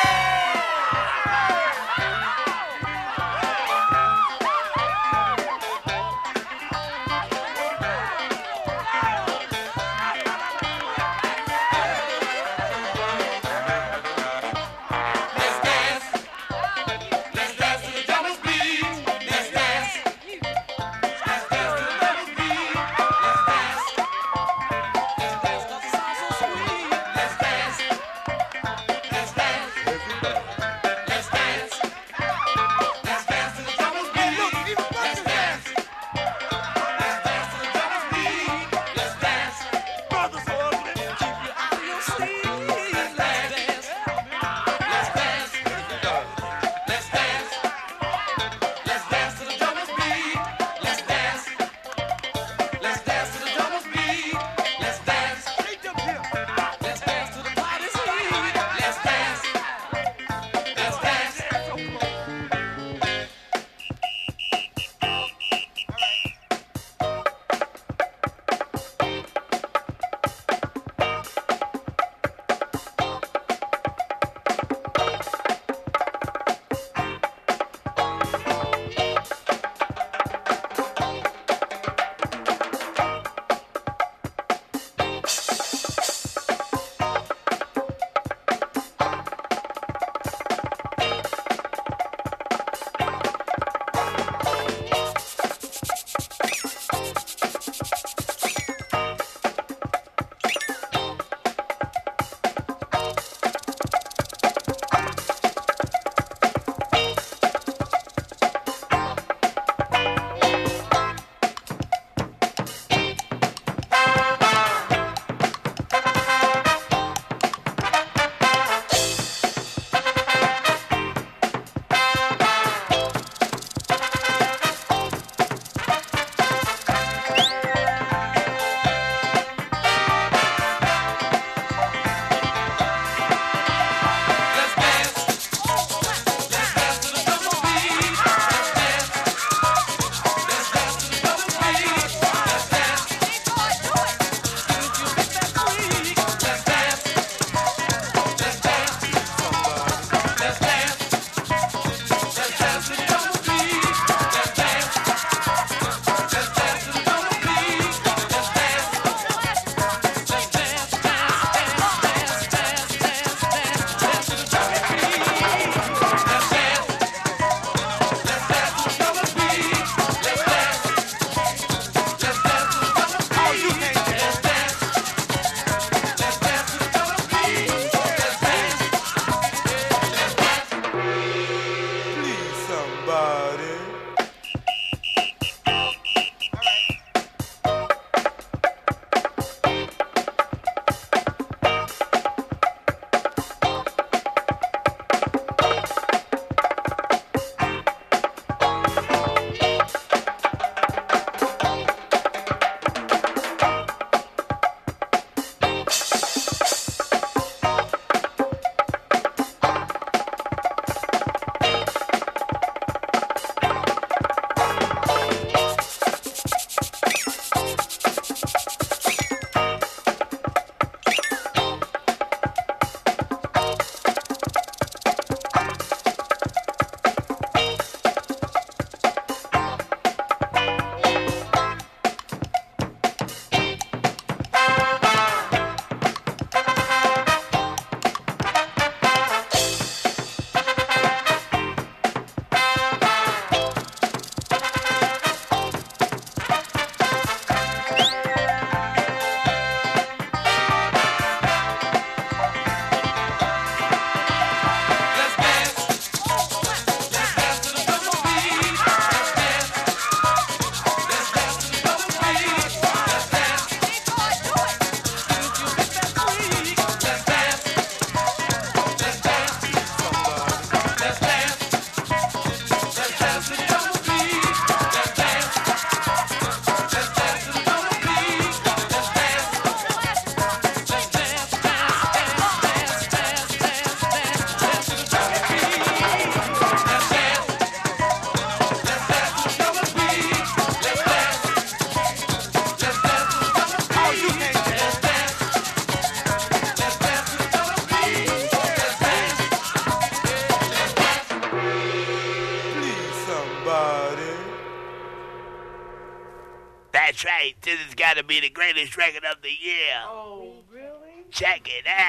[308.81, 310.01] greatest record of the year.
[310.07, 311.26] Oh, really?
[311.31, 311.99] Check it out.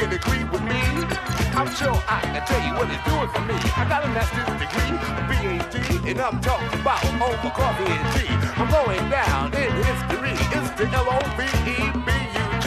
[0.00, 0.80] Can agree with me,
[1.52, 3.52] I'm sure I can tell you what it's doing for me.
[3.76, 8.32] I got a master's degree, a PhD, and I'm talking about over coffee and tea.
[8.56, 10.32] I'm going down in history.
[10.56, 12.66] It's the L-O-V-E-B-U-G.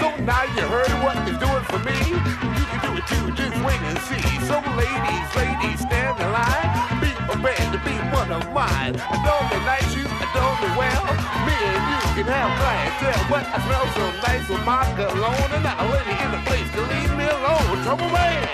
[0.00, 1.98] So now you heard what it's doing for me.
[2.08, 4.24] You can do it too, just wait and see.
[4.48, 7.17] So ladies, ladies, stand in line.
[7.28, 8.96] Prepared to be one of mine.
[8.96, 11.04] I know me nice, you adore me well.
[11.44, 15.52] Me and you can have clientele, but I smell so nice with my cologne.
[15.52, 17.84] And not a lady in the place to leave me alone.
[17.84, 18.48] Trouble man.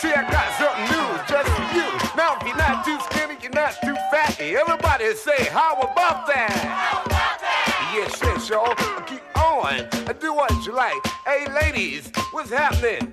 [0.00, 1.88] See, I got something new just for you.
[2.16, 4.56] Now, if you're not too skinny, you're not too fatty.
[4.56, 6.56] Everybody say, how about that?
[6.56, 7.92] How about that?
[7.94, 8.74] Yes, yes, y'all.
[9.04, 9.88] Keep on.
[10.18, 11.06] Do what you like.
[11.24, 13.12] Hey, ladies, what's happening?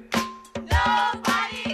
[0.56, 1.67] Nobody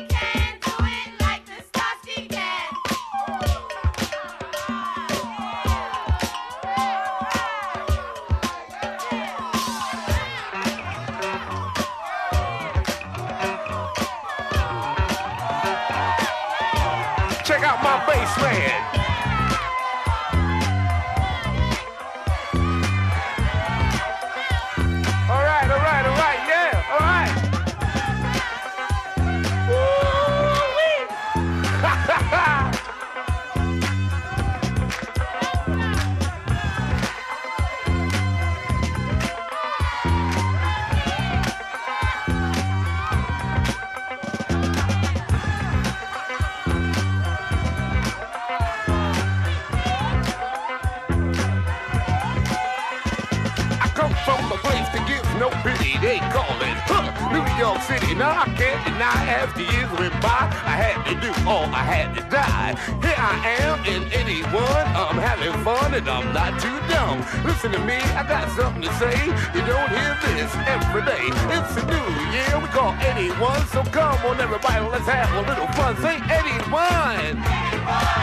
[58.99, 62.75] Now as the years went by, I had to do all I had to die.
[63.01, 64.53] Here I am in 81.
[64.93, 67.19] I'm having fun and I'm not too dumb.
[67.43, 69.15] Listen to me, I got something to say.
[69.55, 71.25] You don't hear this every day.
[71.55, 73.67] It's a new year, we call 81.
[73.67, 75.97] So come on, everybody, let's have a little fun.
[75.97, 77.39] Say 81.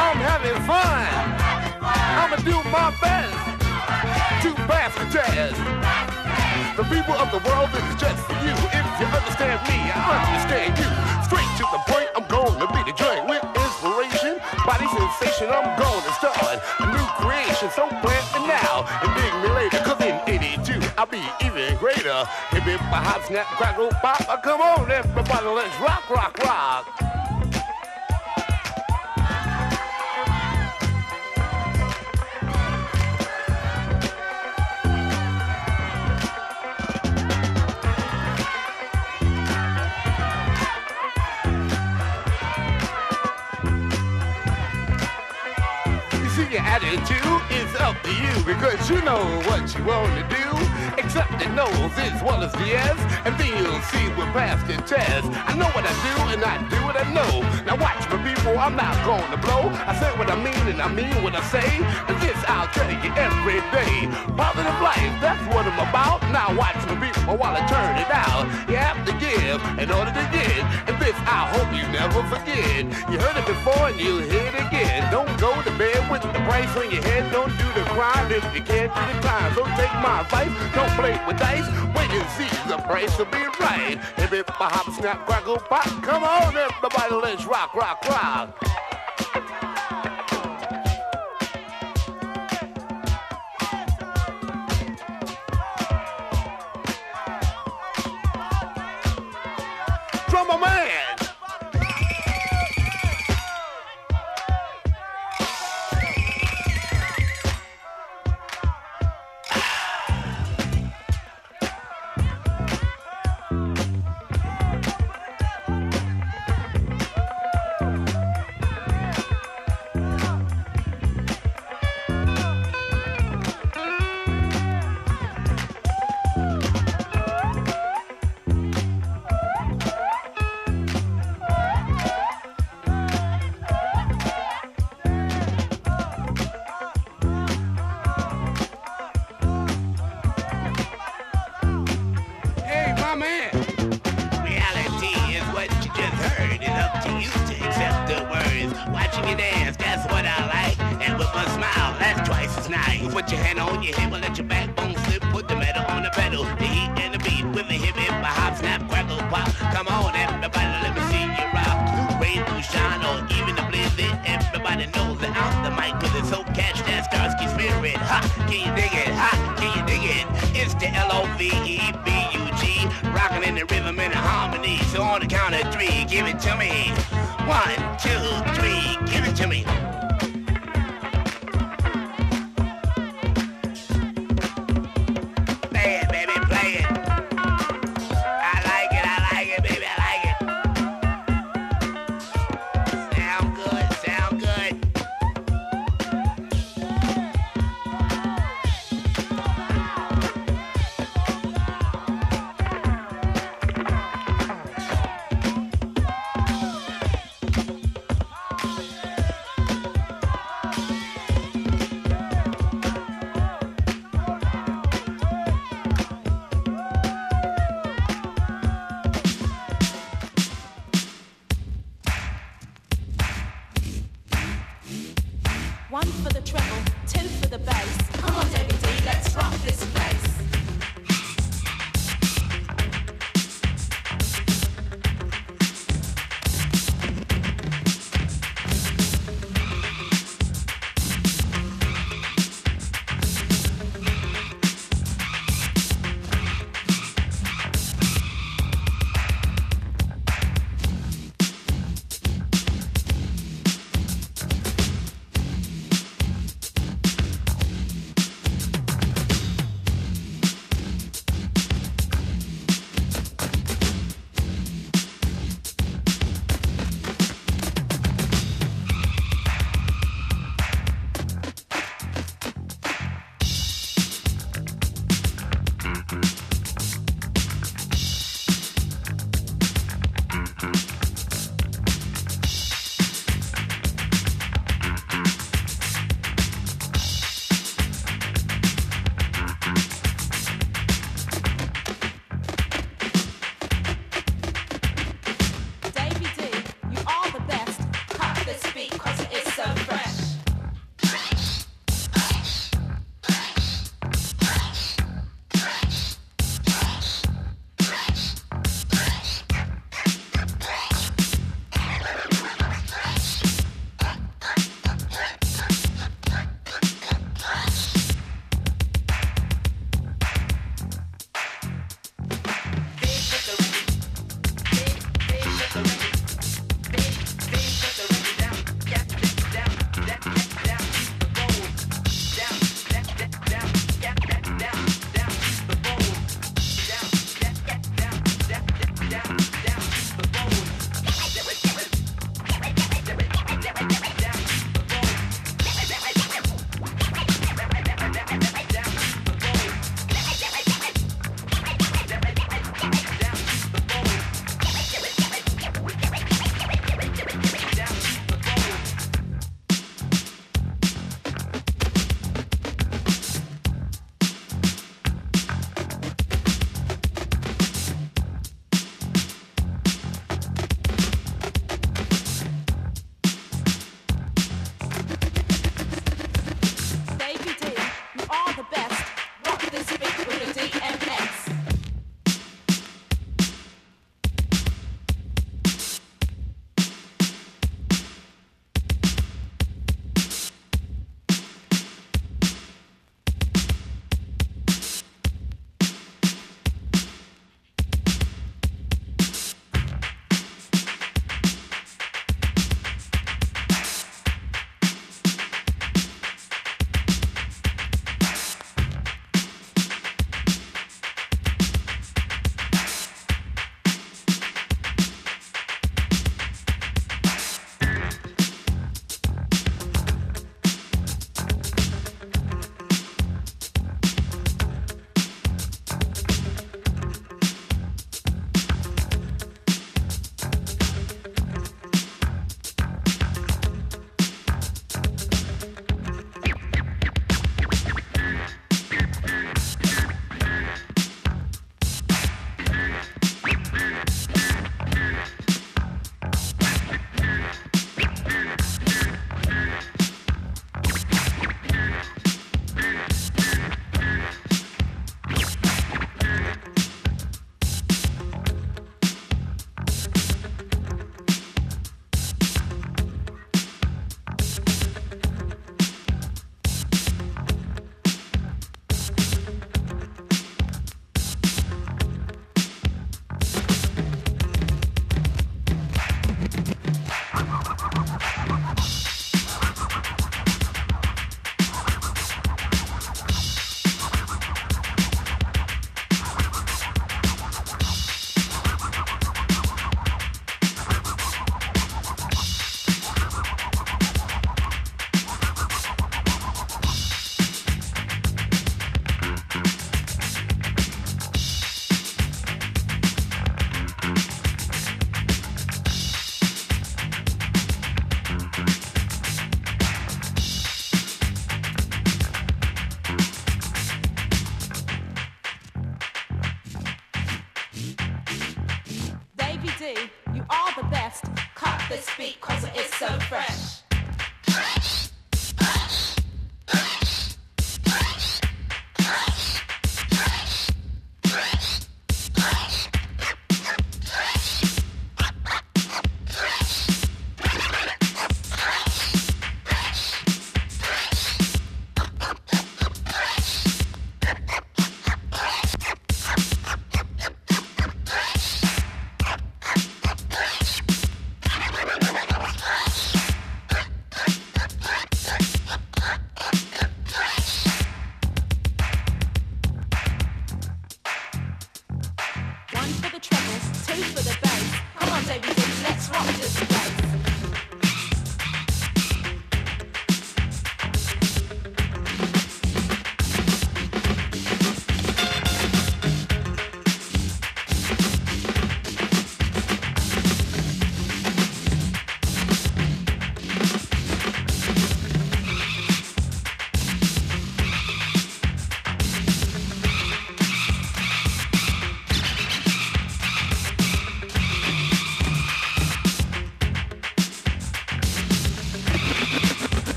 [0.00, 1.06] I'm having fun.
[1.82, 3.36] I'ma do my best
[4.42, 5.60] to pass the test.
[6.76, 8.73] The people of the world, this is just for you.
[8.94, 10.86] If you understand me, I understand you.
[11.26, 14.38] Straight to the point, I'm going to be the joint with inspiration.
[14.62, 17.74] Body sensation, I'm going to start a new creation.
[17.74, 19.82] So plant me now and dig me later.
[19.82, 22.22] Cause in 82, I'll be even greater.
[22.54, 24.42] Hip hip, hop, snap, crackle, pop.
[24.44, 27.23] Come on, everybody, let's rock, rock, rock.
[46.96, 50.73] Attitude is up to you because you know what you want to do.
[50.98, 53.34] Accept the no's as well as the yes, and
[53.90, 55.26] see we're past the test.
[55.46, 57.32] I know what I do, and I do what I know.
[57.66, 59.70] Now watch me, people, I'm not going to blow.
[59.86, 61.68] I say what I mean, and I mean what I say.
[62.08, 64.06] And this I'll tell you every day.
[64.38, 66.22] Positive life, that's what I'm about.
[66.30, 68.46] Now watch me, people, while I turn it out.
[68.68, 72.86] You have to give in order to get, and this I hope you never forget.
[73.10, 75.10] You heard it before, and you'll hear it again.
[75.10, 77.30] Don't go to bed with the price on your head.
[77.32, 79.50] Don't do the crime if you can't do the time.
[79.54, 80.52] So take my advice.
[80.74, 81.66] Don't play with dice.
[81.96, 83.98] Wait and see the price will be right.
[84.18, 85.84] If it hop, snap, crackle, pop.
[86.02, 88.83] Come on, everybody, let's rock, rock, rock.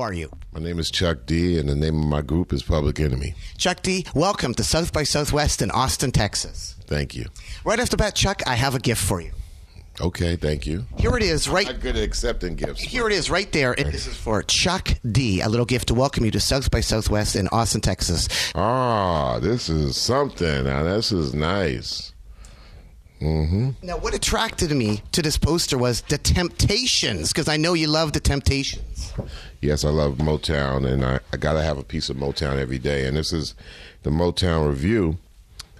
[0.00, 0.30] Who are you?
[0.54, 3.34] My name is Chuck D, and the name of my group is Public Enemy.
[3.58, 6.74] Chuck D, welcome to South by Southwest in Austin, Texas.
[6.86, 7.26] Thank you.
[7.66, 9.32] Right off the bat, Chuck, I have a gift for you.
[10.00, 10.86] Okay, thank you.
[10.96, 12.80] Here it is, right Not good at accepting gifts.
[12.80, 13.74] Here it is, right there.
[13.74, 15.42] This is for Chuck D.
[15.42, 18.26] A little gift to welcome you to South by Southwest in Austin, Texas.
[18.54, 20.64] Ah, this is something.
[20.64, 22.14] Now, this is nice.
[23.20, 23.72] Mm-hmm.
[23.82, 28.14] Now, what attracted me to this poster was the Temptations, because I know you love
[28.14, 28.82] the Temptations.
[29.60, 32.78] Yes, I love Motown, and I, I got to have a piece of Motown every
[32.78, 33.06] day.
[33.06, 33.54] And this is
[34.02, 35.16] the Motown Revue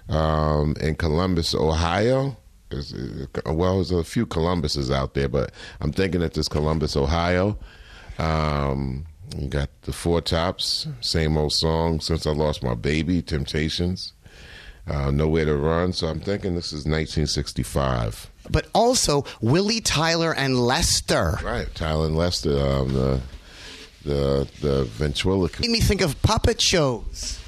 [0.07, 2.37] um, in Columbus, Ohio.
[2.69, 6.95] There's, uh, well, there's a few Columbuses out there, but I'm thinking that this Columbus,
[6.95, 7.57] Ohio.
[8.19, 9.05] Um,
[9.37, 12.01] you got the Four Tops, same old song.
[12.01, 14.13] Since I lost my baby, Temptations.
[14.87, 15.93] Uh, Nowhere to Run.
[15.93, 18.29] So I'm thinking this is 1965.
[18.49, 21.37] But also Willie Tyler and Lester.
[21.43, 23.21] Right, Tyler and Lester, um, the
[24.03, 27.39] the the ventriloquist Made me think of puppet shows.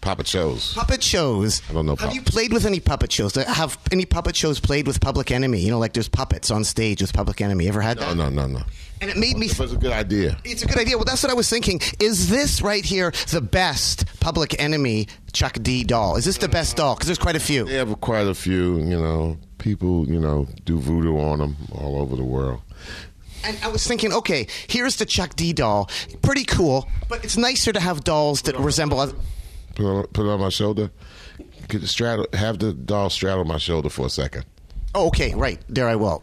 [0.00, 0.74] puppet shows.
[0.74, 1.62] Puppet shows.
[1.70, 2.14] I don't know Have puppets.
[2.16, 3.34] you played with any puppet shows?
[3.36, 5.60] Have any puppet shows played with Public Enemy?
[5.60, 7.68] You know, like there's puppets on stage with Public Enemy.
[7.68, 8.16] Ever had No, that?
[8.16, 8.62] no, no, no.
[9.00, 9.46] And it made me.
[9.46, 10.36] It was a good idea.
[10.44, 10.96] It's a good idea.
[10.96, 11.80] Well, that's what I was thinking.
[11.98, 16.14] Is this right here the best Public Enemy Chuck D doll?
[16.16, 16.94] Is this the best doll?
[16.94, 17.64] Because there's quite a few.
[17.64, 18.78] They have quite a few.
[18.78, 20.06] You know, people.
[20.08, 22.60] You know, do voodoo on them all over the world.
[23.44, 25.90] And I was thinking, okay, here's the Chuck D doll.
[26.22, 29.00] Pretty cool, but it's nicer to have dolls that resemble.
[29.00, 29.14] Other-
[29.74, 30.90] Put it on, put on my shoulder.
[31.84, 34.44] Straddle, have the doll straddle my shoulder for a second.
[34.94, 35.88] oh, okay, right there.
[35.88, 36.22] I will.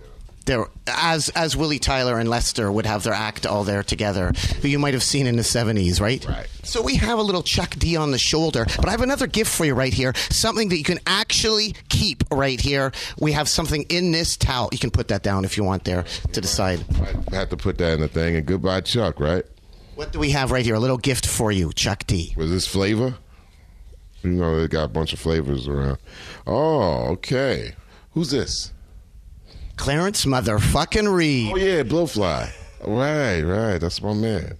[0.50, 4.32] There, as as Willie Tyler and Lester would have their act all there together,
[4.64, 6.26] who you might have seen in the '70s, right?
[6.26, 6.47] Right.
[6.64, 9.54] So we have a little Chuck D on the shoulder, but I have another gift
[9.54, 10.12] for you right here.
[10.32, 12.91] Something that you can actually keep right here.
[13.20, 14.70] We have something in this towel.
[14.72, 16.84] You can put that down if you want there to the side.
[17.32, 18.36] I had to put that in the thing.
[18.36, 19.20] And goodbye, Chuck.
[19.20, 19.43] Right?
[19.93, 20.74] What do we have right here?
[20.74, 22.34] A little gift for you, Chuck D.
[22.36, 23.14] Was this flavor?
[24.24, 26.00] You know, they got a bunch of flavors around.
[26.47, 27.76] Oh, okay.
[28.14, 28.74] Who's this?
[29.80, 31.53] Clarence motherfucking Reid.
[31.53, 32.51] Oh yeah, Blowfly.
[32.86, 33.77] Right, right.
[33.77, 34.57] That's my man.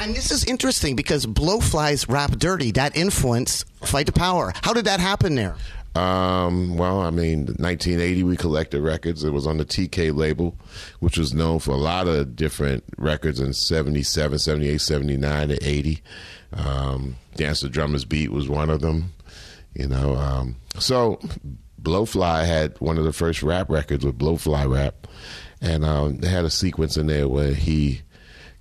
[0.00, 4.52] And this is interesting because Blowfly's rap dirty, that influence Fight the Power.
[4.62, 5.54] How did that happen there?
[5.94, 9.22] Um, well, I mean, 1980 we collected records.
[9.22, 10.56] It was on the TK label,
[10.98, 16.02] which was known for a lot of different records in 77, 78, 79, and 80.
[16.52, 19.12] Um, Dance the Drummer's Beat was one of them.
[19.74, 21.20] You know, um, so
[21.86, 25.06] Blowfly had one of the first rap records with Blowfly Rap,
[25.60, 28.02] and um, they had a sequence in there where he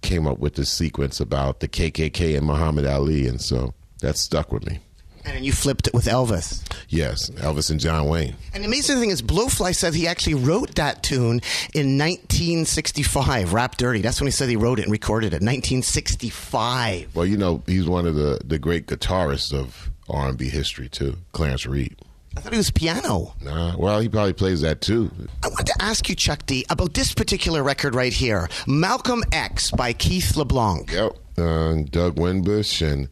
[0.04, 4.52] came up with this sequence about the KKK and Muhammad Ali, and so that stuck
[4.52, 4.78] with me.
[5.26, 6.64] And you flipped it with Elvis.
[6.88, 8.36] Yes, Elvis and John Wayne.
[8.54, 11.42] And the amazing thing is, Blowfly said he actually wrote that tune
[11.74, 14.02] in 1965, Rap Dirty.
[14.02, 17.16] That's when he said he wrote it and recorded it, 1965.
[17.16, 20.90] Well, you know, he's one of the, the great guitarists of R and B history
[20.90, 22.00] too, Clarence Reid.
[22.38, 23.34] I thought he was piano.
[23.42, 25.12] Nah, well, he probably plays that too.
[25.44, 29.72] I want to ask you, Chuck D, about this particular record right here, Malcolm X
[29.72, 30.92] by Keith LeBlanc.
[30.92, 33.08] Yep, uh, Doug Wimbish, and,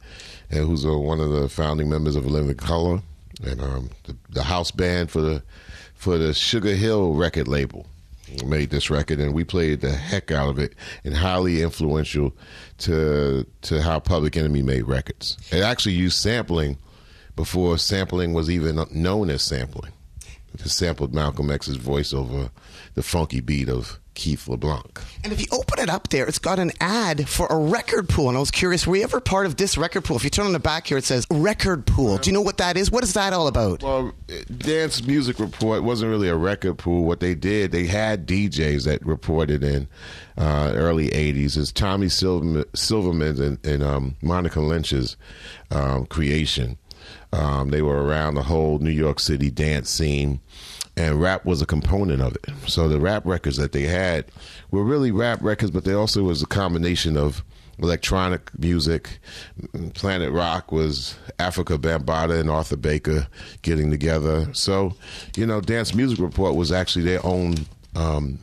[0.49, 3.01] and who's uh, one of the founding members of Living Colour,
[3.43, 5.41] and um, the, the house band for the
[5.95, 7.85] for the Sugar Hill record label.
[8.45, 12.33] made this record, and we played the heck out of it, and highly influential
[12.79, 15.37] to to how Public Enemy made records.
[15.51, 16.77] It actually used sampling
[17.35, 19.93] before sampling was even known as sampling.
[20.53, 22.51] It sampled Malcolm X's voice over
[22.93, 25.01] the funky beat of Keith LeBlanc.
[25.23, 28.27] And if you open it up there, it's got an ad for a record pool.
[28.27, 30.15] And I was curious, were you ever part of this record pool?
[30.15, 32.17] If you turn on the back here, it says record pool.
[32.17, 32.91] Do you know what that is?
[32.91, 33.81] What is that all about?
[33.81, 34.13] Well,
[34.57, 37.05] Dance Music Report wasn't really a record pool.
[37.05, 39.87] What they did, they had DJs that reported in
[40.37, 41.57] uh, early '80s.
[41.57, 45.17] It's Tommy Silverman, Silverman and, and um, Monica Lynch's
[45.71, 46.77] um, creation.
[47.33, 50.39] Um, they were around the whole New York City dance scene,
[50.95, 52.45] and rap was a component of it.
[52.67, 54.25] So the rap records that they had
[54.69, 57.43] were really rap records, but they also was a combination of
[57.79, 59.17] electronic music.
[59.95, 63.27] Planet Rock was Afrika Bambaataa and Arthur Baker
[63.63, 64.47] getting together.
[64.53, 64.93] So,
[65.35, 67.55] you know, Dance Music Report was actually their own
[67.95, 68.37] um,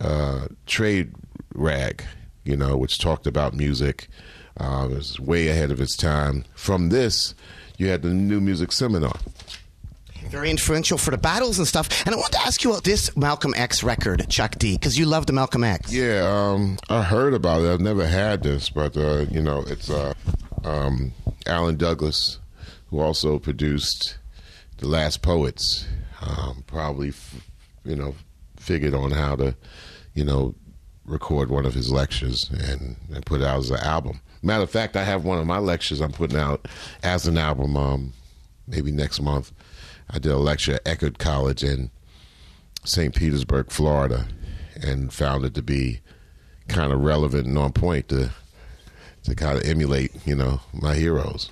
[0.00, 1.14] uh, trade
[1.54, 2.02] rag,
[2.42, 4.08] you know, which talked about music.
[4.56, 6.44] Uh, it was way ahead of its time.
[6.54, 7.34] From this,
[7.80, 9.16] you had the New Music Seminar.
[10.28, 12.06] Very influential for the battles and stuff.
[12.06, 15.06] And I want to ask you about this Malcolm X record, Chuck D, because you
[15.06, 15.92] love the Malcolm X.
[15.92, 17.72] Yeah, um, I heard about it.
[17.72, 20.12] I've never had this, but uh, you know, it's uh,
[20.62, 21.12] um,
[21.46, 22.38] Alan Douglas,
[22.90, 24.18] who also produced
[24.76, 25.86] The Last Poets.
[26.20, 27.48] Um, probably, f-
[27.84, 28.14] you know,
[28.56, 29.56] figured on how to,
[30.14, 30.54] you know,
[31.06, 34.20] record one of his lectures and, and put it out as an album.
[34.42, 36.66] Matter of fact, I have one of my lectures I'm putting out
[37.02, 38.12] as an album, um,
[38.66, 39.52] maybe next month.
[40.08, 41.90] I did a lecture at Eckerd College in
[42.84, 43.14] St.
[43.14, 44.26] Petersburg, Florida,
[44.82, 46.00] and found it to be
[46.68, 48.30] kind of relevant and on point to
[49.24, 51.50] to kind of emulate, you know, my heroes.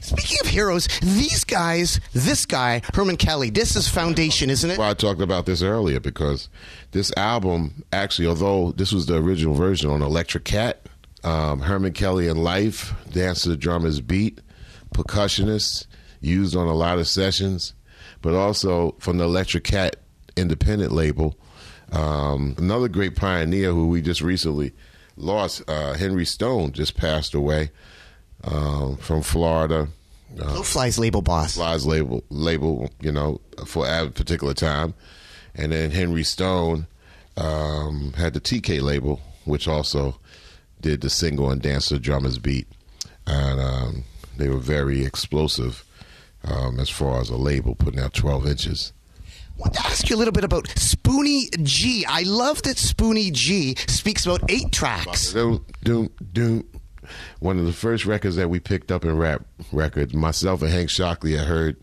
[0.00, 4.78] Speaking of heroes, these guys, this guy, Herman Kelly, this is foundation, isn't it?
[4.78, 6.48] Well, I talked about this earlier because
[6.92, 10.86] this album, actually, although this was the original version on Electric Cat,
[11.24, 14.40] um, Herman Kelly in Life, Dance to the Drummer's Beat,
[14.94, 15.86] percussionist,
[16.20, 17.74] used on a lot of sessions,
[18.22, 19.96] but also from the Electric Cat
[20.36, 21.36] independent label.
[21.92, 24.72] Um, another great pioneer who we just recently
[25.16, 27.70] lost, uh, Henry Stone, just passed away
[28.44, 29.88] um, from Florida.
[30.38, 31.54] Uh, Blue Fly's label boss.
[31.54, 34.94] Fly's label, label, you know, for a particular time,
[35.54, 36.86] and then Henry Stone
[37.36, 40.18] um, had the TK label, which also
[40.80, 42.68] did the single and dance the drummer's beat,
[43.26, 44.04] and um,
[44.36, 45.84] they were very explosive
[46.44, 48.92] um, as far as a label, putting out twelve inches.
[49.26, 52.04] I want to ask you a little bit about Spoonie G.
[52.06, 55.32] I love that Spoonie G speaks about eight tracks.
[55.32, 56.64] Doom, doom, doom.
[57.40, 60.90] One of the first records that we picked up in rap records, myself and Hank
[60.90, 61.76] Shocklee had heard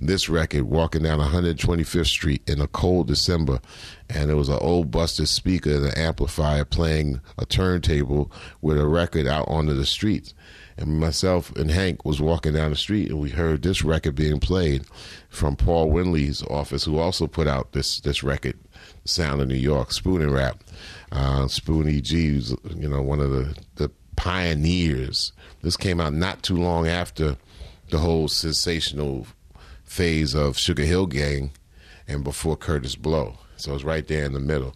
[0.00, 3.60] this record walking down 125th Street in a cold December,
[4.08, 8.32] and it was an old busted speaker and an amplifier playing a turntable
[8.62, 10.34] with a record out onto the streets.
[10.76, 14.40] And myself and Hank was walking down the street, and we heard this record being
[14.40, 14.84] played
[15.28, 18.58] from Paul Winley's office, who also put out this this record,
[19.04, 20.64] Sound of New York, Spoonin' Rap.
[21.12, 25.32] Uh, Spoonie G was, you know, one of the, the pioneers.
[25.60, 27.36] This came out not too long after
[27.90, 29.26] the whole sensational
[29.90, 31.50] phase of Sugar Hill Gang
[32.06, 33.34] and before Kurtis Blow.
[33.56, 34.72] So it's right there in the middle.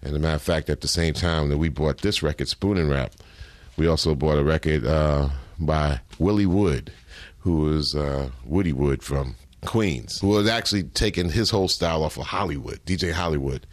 [0.00, 2.48] And as a matter of fact, at the same time that we bought this record,
[2.48, 3.12] Spoonin' Rap,
[3.76, 6.92] we also bought a record uh, by Willie Wood,
[7.40, 9.36] who was uh, Woody Wood from
[9.66, 13.66] Queens, who was actually taking his whole style off of Hollywood, DJ Hollywood.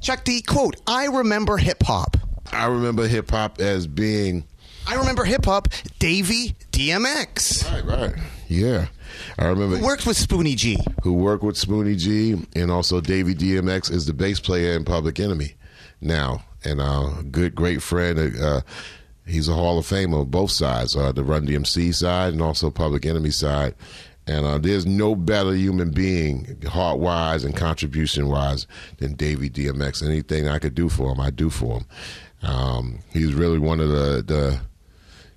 [0.00, 2.16] Chuck D, quote, I remember hip hop.
[2.52, 4.44] I remember hip hop as being.
[4.86, 5.66] I remember hip hop,
[5.98, 7.70] Davey DMX.
[7.70, 8.14] Right, right.
[8.48, 8.86] Yeah.
[9.38, 9.76] I remember.
[9.76, 10.78] Who worked with Spoonie G.
[11.02, 15.20] Who worked with Spoonie G, and also Davey DMX is the bass player in Public
[15.20, 15.54] Enemy
[16.00, 16.42] now.
[16.64, 18.36] And uh, good, great friend.
[18.38, 18.60] Uh,
[19.26, 22.70] he's a Hall of Famer on both sides, uh, the Run DMC side and also
[22.70, 23.74] Public Enemy side.
[24.26, 28.66] And uh, there's no better human being, heart wise and contribution wise,
[28.98, 30.06] than Davey DMX.
[30.06, 31.86] Anything I could do for him, I do for him.
[32.42, 34.60] Um, he's really one of the, the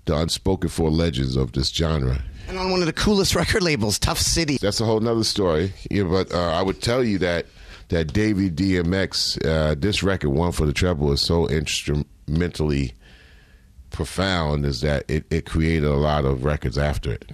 [0.06, 2.22] the unspoken for legends of this genre.
[2.54, 4.58] And on one of the coolest record labels, Tough City.
[4.62, 5.74] That's a whole nother story.
[5.90, 7.48] Yeah, but uh, I would tell you that
[7.90, 12.94] that Davey DMX, uh, this record, one for the treble, is so instrumentally
[13.90, 14.68] profound.
[14.68, 17.32] Is that it, it created a lot of records after it.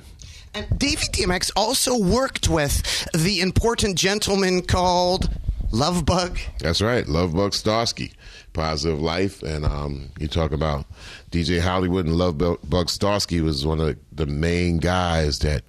[0.53, 5.29] And Davey DMX also worked with the important gentleman called
[5.71, 6.39] Lovebug.
[6.59, 8.13] That's right, Love Bug Starsky,
[8.53, 10.85] Positive Life, and um, you talk about
[11.31, 15.63] DJ Hollywood and Lovebug Starski was one of the main guys that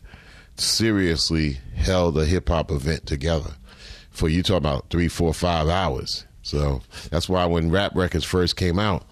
[0.57, 3.53] seriously held a hip hop event together.
[4.11, 6.27] for you talk about three, four, five hours.
[6.43, 6.81] So
[7.11, 9.05] that's why when rap records first came out,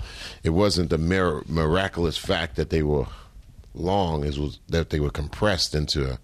[0.42, 3.06] it wasn't the mir- miraculous fact that they were
[3.74, 6.18] long, it was that they were compressed into, a,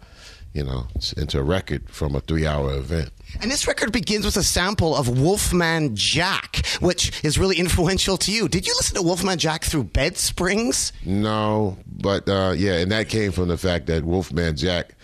[0.53, 3.11] you know, into a record from a three-hour event.
[3.41, 8.33] And this record begins with a sample of Wolfman Jack, which is really influential to
[8.33, 8.49] you.
[8.49, 10.93] Did you listen to Wolfman Jack through Bed Springs?
[11.05, 14.95] No, but uh, yeah, and that came from the fact that Wolfman Jack,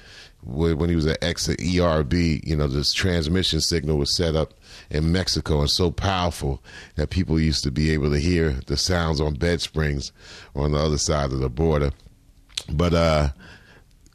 [0.42, 4.54] when he was at XERB, you know, this transmission signal was set up
[4.90, 6.62] in Mexico and so powerful
[6.96, 10.12] that people used to be able to hear the sounds on Bed Springs
[10.54, 11.90] on the other side of the border.
[12.68, 13.28] But uh,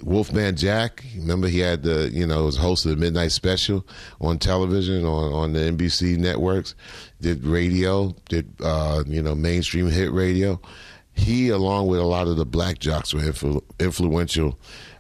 [0.06, 3.86] Wolfman Jack, remember he had the, you know, was host of the Midnight Special
[4.22, 6.76] on television on, on the NBC networks,
[7.22, 10.62] did radio, did, uh, you know, mainstream hit radio.
[11.14, 14.60] He, along with a lot of the black jocks, were influ- influential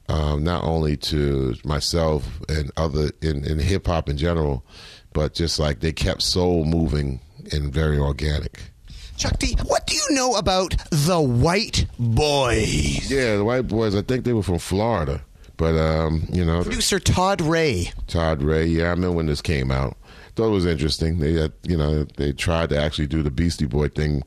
[0.10, 4.66] um, not only to myself and other in, in hip hop in general,
[5.14, 7.20] but just like they kept soul moving
[7.52, 8.72] and very organic.
[9.18, 13.10] Chuck D, what do you know about the White Boys?
[13.10, 13.96] Yeah, the white boys.
[13.96, 15.22] I think they were from Florida,
[15.58, 17.92] but um, you know, Producer Todd Ray.
[18.08, 18.66] Todd Ray.
[18.66, 19.98] Yeah, I remember when this came out.
[20.36, 21.20] Thought it was interesting.
[21.20, 24.22] They, had, you know, they tried to actually do the Beastie Boy thing,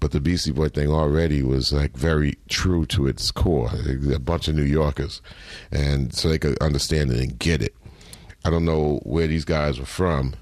[0.00, 3.70] but the Beastie Boy thing already was like very true to its core.
[4.12, 5.22] A bunch of New Yorkers,
[5.70, 7.74] and so they could understand it and get it.
[8.44, 10.34] I don't know where these guys were from,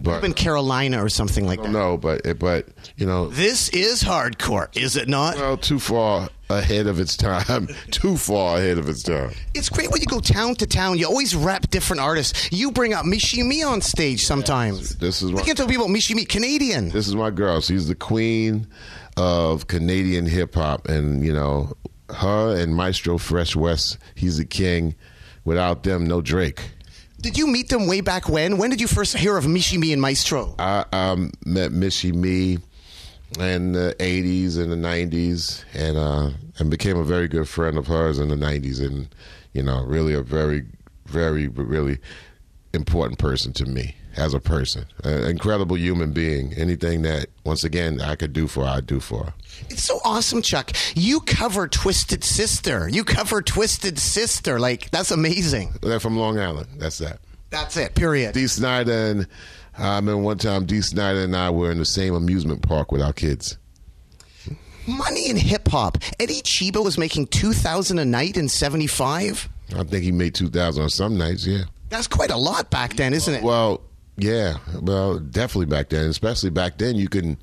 [0.00, 1.72] but Up in Carolina or something like I that.
[1.72, 1.96] know.
[1.96, 5.36] But eh, but you know, This is hardcore, is it not?
[5.36, 7.68] well, too far ahead of its time.
[7.90, 9.32] too far ahead of its time.
[9.54, 10.98] It's great when you go town to town.
[10.98, 12.48] You always rep different artists.
[12.52, 14.96] You bring up Michie Mee on stage sometimes.
[14.96, 16.88] This is We what can tell people Michie Mee, Canadian.
[16.90, 17.60] This is my girl.
[17.60, 18.66] She's the queen
[19.16, 21.72] of Canadian hip hop, and you know,
[22.10, 23.98] her and Maestro Fresh Wes.
[24.14, 24.94] He's the king.
[25.44, 26.60] Without them, no Drake.
[27.20, 28.58] Did you meet them way back when?
[28.58, 30.54] When did you first hear of Michie Mee and Maestro?
[30.58, 32.58] I um, met Michie Mee
[33.40, 37.88] in the '80s and the '90s, and uh, and became a very good friend of
[37.88, 39.12] hers in the '90s, and
[39.52, 40.64] you know, really a very,
[41.06, 41.98] very, really
[42.72, 44.84] important person to me as a person.
[45.04, 46.52] An incredible human being.
[46.54, 49.32] Anything that, once again, I could do for I do for.
[49.70, 50.72] It's so awesome, Chuck.
[50.94, 52.88] You cover Twisted Sister.
[52.88, 54.58] You cover Twisted Sister.
[54.58, 55.72] Like, that's amazing.
[55.82, 56.68] They're from Long Island.
[56.78, 57.20] That's that.
[57.50, 58.34] That's it, period.
[58.34, 59.26] Dee Snider and
[59.78, 63.00] I remember one time Dee Snider and I were in the same amusement park with
[63.00, 63.56] our kids.
[64.86, 65.98] Money in hip hop.
[66.18, 69.48] Eddie Cheeba was making 2000 a night in 75.
[69.76, 71.46] I think he made two thousand on some nights.
[71.46, 71.64] Yeah.
[71.90, 73.42] That's quite a lot back then, isn't it?
[73.42, 73.82] Well,
[74.18, 74.58] yeah.
[74.80, 76.10] Well, definitely back then.
[76.10, 77.38] Especially back then, you can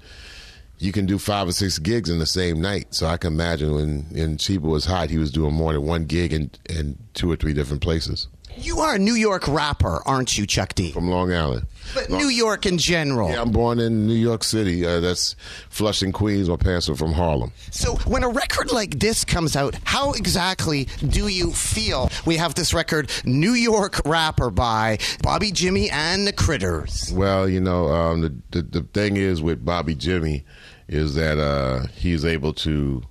[0.78, 2.94] you can do five or six gigs in the same night.
[2.94, 6.06] So I can imagine when when Cheeba was hot, he was doing more than one
[6.06, 10.38] gig in in two or three different places You are a New York rapper, aren't
[10.38, 10.92] you, Chuck D?
[10.92, 11.68] from Long Island.
[11.94, 13.30] But New York in general.
[13.30, 14.86] Yeah, I'm born in New York City.
[14.86, 15.36] Uh, that's
[15.70, 16.50] Flushing, Queens.
[16.50, 17.52] My parents are from Harlem.
[17.70, 22.10] So when a record like this comes out, how exactly do you feel?
[22.26, 27.12] We have this record, New York Rapper by Bobby Jimmy and the Critters.
[27.14, 30.44] Well, you know, um, the, the the thing is with Bobby Jimmy
[30.88, 33.04] is that uh, he's able to,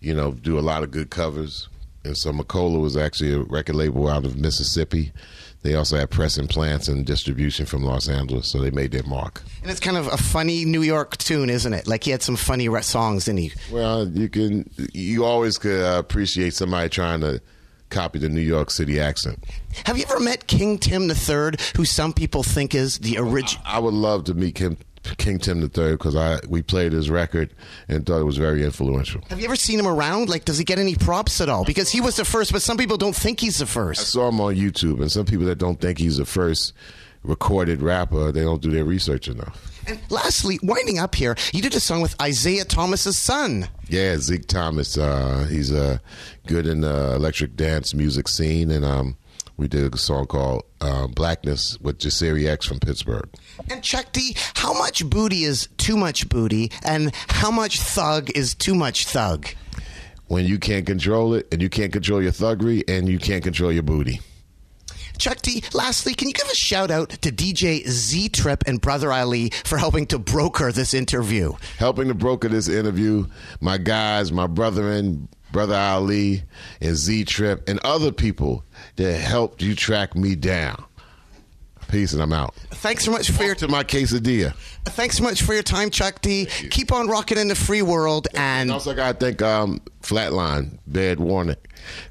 [0.00, 1.68] you know, do a lot of good covers.
[2.04, 5.12] And so Macola was actually a record label out of Mississippi.
[5.62, 9.42] They also had pressing plants and distribution from Los Angeles, so they made their mark.
[9.62, 11.88] And it's kind of a funny New York tune, isn't it?
[11.88, 13.52] Like he had some funny songs, didn't he?
[13.70, 17.42] Well, you can, you always could uh, appreciate somebody trying to
[17.90, 19.42] copy the New York City accent.
[19.84, 23.62] Have you ever met King Tim III, who some people think is the original?
[23.66, 24.76] I would love to meet Kim,
[25.16, 27.54] King Tim III because I we played his record
[27.88, 29.22] and thought it was very influential.
[29.30, 30.28] Have you ever seen him around?
[30.28, 31.64] Like, does he get any props at all?
[31.64, 34.00] Because he was the first, but some people don't think he's the first.
[34.00, 36.72] I saw him on YouTube, and some people that don't think he's the first
[37.22, 39.82] recorded rapper, they don't do their research enough.
[39.86, 43.68] And lastly, winding up here, you did a song with Isaiah Thomas's son.
[43.88, 45.98] Yeah, Zeke Thomas, uh, he's uh,
[46.46, 49.16] good in the electric dance music scene, and um,
[49.58, 53.28] we did a song called uh, Blackness with Jasiri X from Pittsburgh.
[53.68, 58.54] And Chuck D, how much booty is too much booty, and how much thug is
[58.54, 59.48] too much thug?
[60.28, 63.72] When you can't control it, and you can't control your thuggery, and you can't control
[63.72, 64.20] your booty.
[65.18, 69.12] Chuck D, lastly, can you give a shout out to DJ Z Trip and Brother
[69.12, 71.54] Ali for helping to broker this interview?
[71.78, 73.26] helping to broker this interview.
[73.60, 76.42] My guys, my brethren, brother Ali,
[76.80, 78.64] and Z Trip, and other people
[78.96, 80.84] that helped you track me down.
[81.88, 82.54] Peace, and I'm out.
[82.70, 84.52] Thanks so much for your To my quesadilla.
[84.84, 86.44] thanks so much for your time, Chuck D.
[86.70, 89.80] Keep on rocking in the free world, and And also, I got to thank um,
[90.02, 91.56] Flatline, Bed Warnick,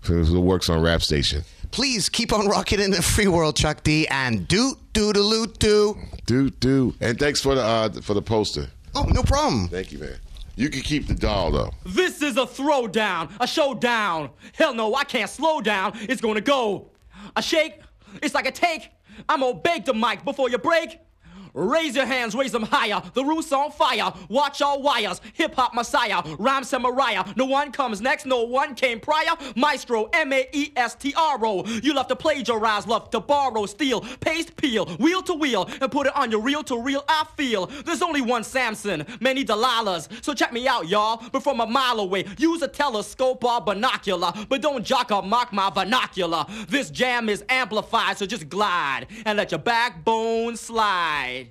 [0.01, 1.43] who works on Rap Station.
[1.69, 5.95] Please keep on rocking in the free world, Chuck D, and doot doodaloot doo.
[6.25, 6.95] Do do.
[6.99, 8.67] And thanks for the uh, for the poster.
[8.95, 9.67] Oh, no problem.
[9.67, 10.15] Thank you, man.
[10.57, 11.71] You can keep the doll though.
[11.85, 14.31] This is a throwdown, a showdown.
[14.53, 15.93] Hell no, I can't slow down.
[16.01, 16.89] It's gonna go.
[17.35, 17.79] A shake,
[18.23, 18.89] it's like a take.
[19.29, 20.99] I'm gonna bake the mic before you break.
[21.57, 23.01] Raise your hands, raise them higher.
[23.15, 24.13] The roof's on fire.
[24.29, 25.21] Watch all wires.
[25.33, 27.23] Hip hop messiah, rhyme samurai.
[27.35, 29.31] No one comes next, no one came prior.
[29.55, 31.65] Maestro, M A E S T R O.
[31.65, 36.05] You love to plagiarize, love to borrow, steal, paste, peel, wheel to wheel, and put
[36.05, 37.03] it on your reel to reel.
[37.09, 40.23] I feel there's only one Samson, many Delilahs.
[40.23, 41.23] So check me out, y'all.
[41.31, 44.31] But from a mile away, use a telescope or binocular.
[44.47, 46.45] But don't jock or mock my vernacular.
[46.69, 51.46] This jam is amplified, so just glide and let your backbone slide.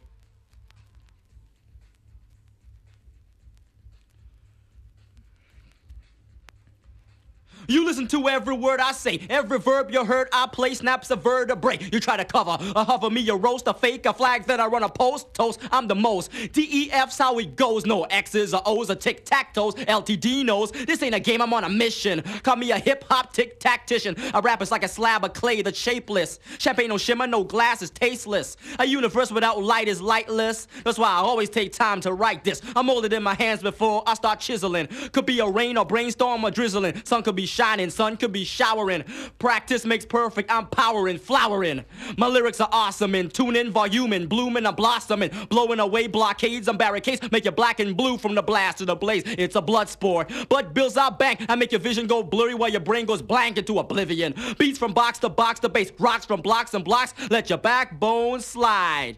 [7.69, 11.17] You listen to every word I say, every verb you heard I play snaps a
[11.17, 11.79] vertebrae.
[11.93, 14.67] You try to cover, a hover me, a roast, a fake, a flag that I
[14.67, 15.61] run a post, toast.
[15.73, 16.31] I'm the most.
[16.53, 17.87] DEF's how it goes.
[17.87, 19.75] No X's or O's or tic tac toes.
[19.75, 21.43] LTD knows this ain't a game.
[21.43, 22.23] I'm on a mission.
[22.43, 24.17] Call me a hip hop tic tactician.
[24.35, 26.39] A rapper's like a slab of clay that's shapeless.
[26.59, 28.57] Champagne no shimmer, no glass is tasteless.
[28.79, 30.69] A universe without light is lightless.
[30.85, 32.63] That's why I always take time to write this.
[32.75, 34.89] I'm molded in my hands before I start chiseling.
[35.13, 37.05] Could be a rain or brainstorm or drizzling.
[37.05, 39.03] Sun could be shining, sun could be showering.
[39.39, 40.51] Practice makes perfect.
[40.51, 41.85] I'm powering, flowering.
[42.19, 47.21] My lyrics are awesome and tuning, voluming, blooming, I'm blossoming, blowing away blockades and barricades.
[47.33, 49.23] Make you black and blue from the blast to the blaze.
[49.27, 50.31] It's a blood sport.
[50.49, 51.47] Blood builds our bank.
[51.49, 54.35] I make your vision go blurry while your brain goes blank into oblivion.
[54.59, 57.15] Beats from box to box to base, rocks from blocks and blocks.
[57.31, 59.17] Let your backbone slide.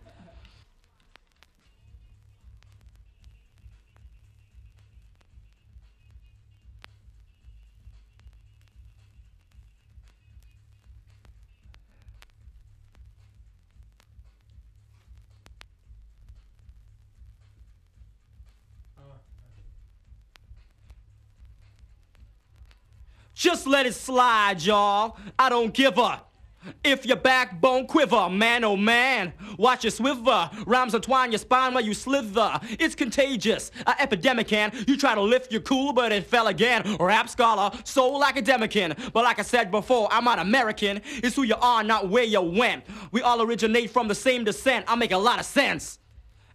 [23.39, 25.17] Just let it slide, y'all.
[25.39, 26.21] I don't give a.
[26.83, 30.51] If your backbone quiver, man oh man, watch it swivel.
[30.67, 32.59] Rhymes entwine your spine while you slither.
[32.81, 34.73] It's contagious, a epidemic can.
[34.89, 36.97] You try to lift your cool, but it fell again.
[36.99, 38.97] Rap scholar, soul academician.
[39.13, 41.01] But like I said before, I'm not American.
[41.07, 42.87] It's who you are, not where you went.
[43.13, 44.85] We all originate from the same descent.
[44.89, 46.01] I make a lot of sense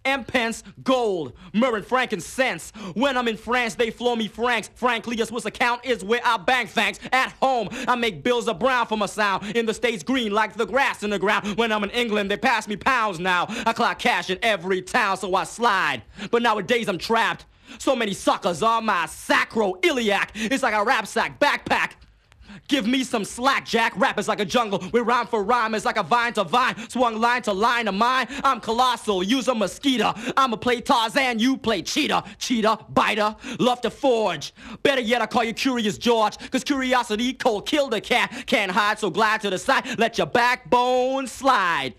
[0.06, 2.72] and pence, gold, myrrh and frankincense.
[2.94, 4.70] When I'm in France, they flow me francs.
[4.76, 7.00] Frankly, a Swiss account is where I bank thanks.
[7.12, 9.56] At home, I make bills of brown for my sound.
[9.56, 11.58] In the States, green like the grass in the ground.
[11.58, 13.46] When I'm in England, they pass me pounds now.
[13.66, 16.04] I clock cash in every town, so I slide.
[16.32, 17.46] But nowadays, I'm trapped.
[17.80, 20.30] So many suckers on my sacroiliac.
[20.36, 21.92] It's like a rap sack backpack.
[22.68, 23.94] Give me some slack, Jack.
[23.98, 24.84] Rap is like a jungle.
[24.92, 25.76] We rhyme for rhyme.
[25.76, 26.90] It's like a vine to vine.
[26.90, 28.28] Swung line to line of mine.
[28.44, 29.22] I'm colossal.
[29.22, 30.14] Use a mosquito.
[30.38, 31.40] I'ma play Tarzan.
[31.40, 32.24] You play cheetah.
[32.40, 33.36] Cheetah, biter.
[33.60, 34.54] Love to forge.
[34.82, 36.38] Better yet, I call you Curious George.
[36.52, 38.44] Cause curiosity cold killed a cat.
[38.48, 40.00] Can't hide, so glide to the side.
[40.00, 41.94] Let your backbone slide.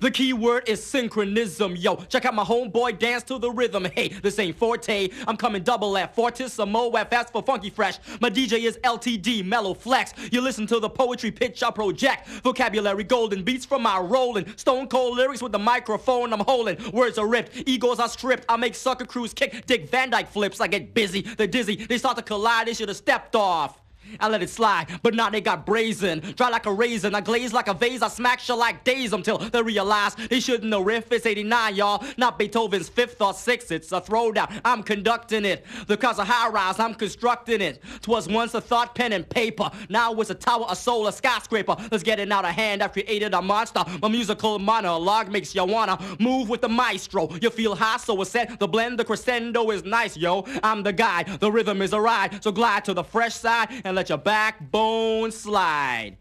[0.00, 1.96] The key word is synchronism, yo.
[1.96, 3.86] Check out my homeboy dance to the rhythm.
[3.94, 5.10] Hey, this ain't Forte.
[5.26, 7.98] I'm coming double F, Fortissimo F, fast for funky fresh.
[8.20, 10.14] My DJ is LTD, mellow flex.
[10.32, 12.28] You listen to the poetry pitch I project.
[12.42, 14.46] Vocabulary golden beats from my rolling.
[14.56, 16.78] Stone cold lyrics with the microphone I'm holding.
[16.92, 18.46] Words are ripped, egos are stripped.
[18.48, 20.60] I make sucker crews kick, Dick Van Dyke flips.
[20.60, 21.76] I get busy, they're dizzy.
[21.76, 23.78] They start to collide, they should have stepped off.
[24.18, 26.20] I let it slide, but now they got brazen.
[26.36, 29.38] Dry like a raisin, I glaze like a vase, I smack you like days until
[29.38, 31.12] they realize they shouldn't know riff.
[31.12, 33.70] It's 89, y'all, not Beethoven's fifth or sixth.
[33.70, 35.64] It's a throwdown, I'm conducting it.
[35.86, 37.82] The cause of high rise, I'm constructing it.
[38.02, 39.70] Twas once a thought, pen and paper.
[39.88, 41.76] Now it's a tower, a soul, a skyscraper.
[41.90, 42.82] Let's get it out of hand.
[42.82, 43.84] I've created a monster.
[44.02, 47.28] My musical monologue makes you wanna move with the maestro.
[47.40, 48.58] You feel high, so it's set.
[48.58, 50.44] The blend, the crescendo is nice, yo.
[50.62, 52.42] I'm the guy, the rhythm is a ride.
[52.42, 56.16] So glide to the fresh side and let your backbone slide.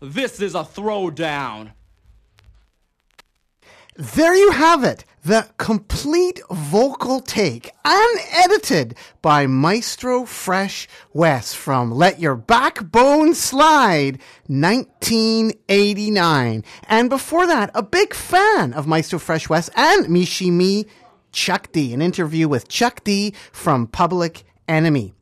[0.00, 1.72] This is a throwdown.
[3.96, 5.04] There you have it.
[5.22, 16.64] The complete vocal take, unedited by Maestro Fresh Wes from Let Your Backbone Slide 1989.
[16.88, 20.86] And before that, a big fan of Maestro Fresh Wes and Michie Mee
[21.30, 25.12] Chuck D, an interview with Chuck D from Public Enemy.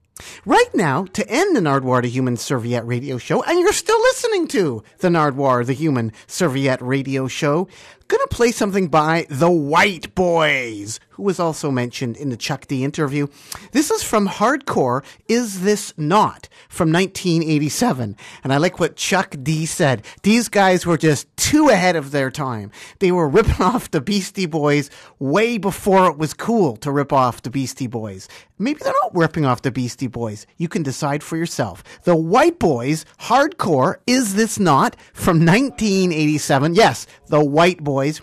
[0.44, 4.48] Right now, to end the Nardwuar the Human Serviette radio show, and you're still listening
[4.48, 7.68] to the Nardwuar the Human Serviette radio show,
[8.08, 12.82] gonna play something by the White Boys, who was also mentioned in the Chuck D
[12.82, 13.26] interview.
[13.72, 18.16] This is from Hardcore Is This Not from 1987.
[18.42, 20.02] And I like what Chuck D said.
[20.22, 22.70] These guys were just too ahead of their time.
[23.00, 24.88] They were ripping off the Beastie Boys
[25.18, 28.26] way before it was cool to rip off the Beastie Boys.
[28.58, 30.46] Maybe they're not ripping off the Beastie Boys.
[30.56, 31.84] You can decide for yourself.
[32.04, 36.76] The White Boys, Hardcore Is This Not from 1987.
[36.76, 38.22] Yes, the White Boys.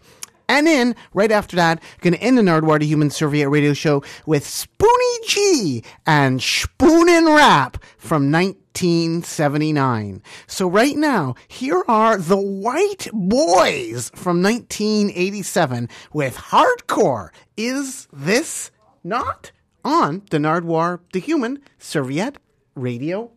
[0.49, 4.01] And then, right after that, going to end the Nardwuar to Human Serviette radio show
[4.25, 10.23] with Spoonie G and Spoonin' Rap from 1979.
[10.47, 17.29] So right now, here are the White Boys from 1987 with Hardcore.
[17.57, 18.71] Is this
[19.03, 19.51] not
[19.83, 22.37] on the Nardwuar the Human Serviette
[22.75, 23.31] radio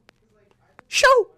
[0.87, 1.31] show?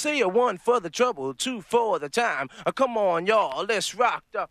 [0.00, 2.48] Say you're one for the trouble, two for the time.
[2.64, 4.48] Uh, come on, y'all, let's rock the.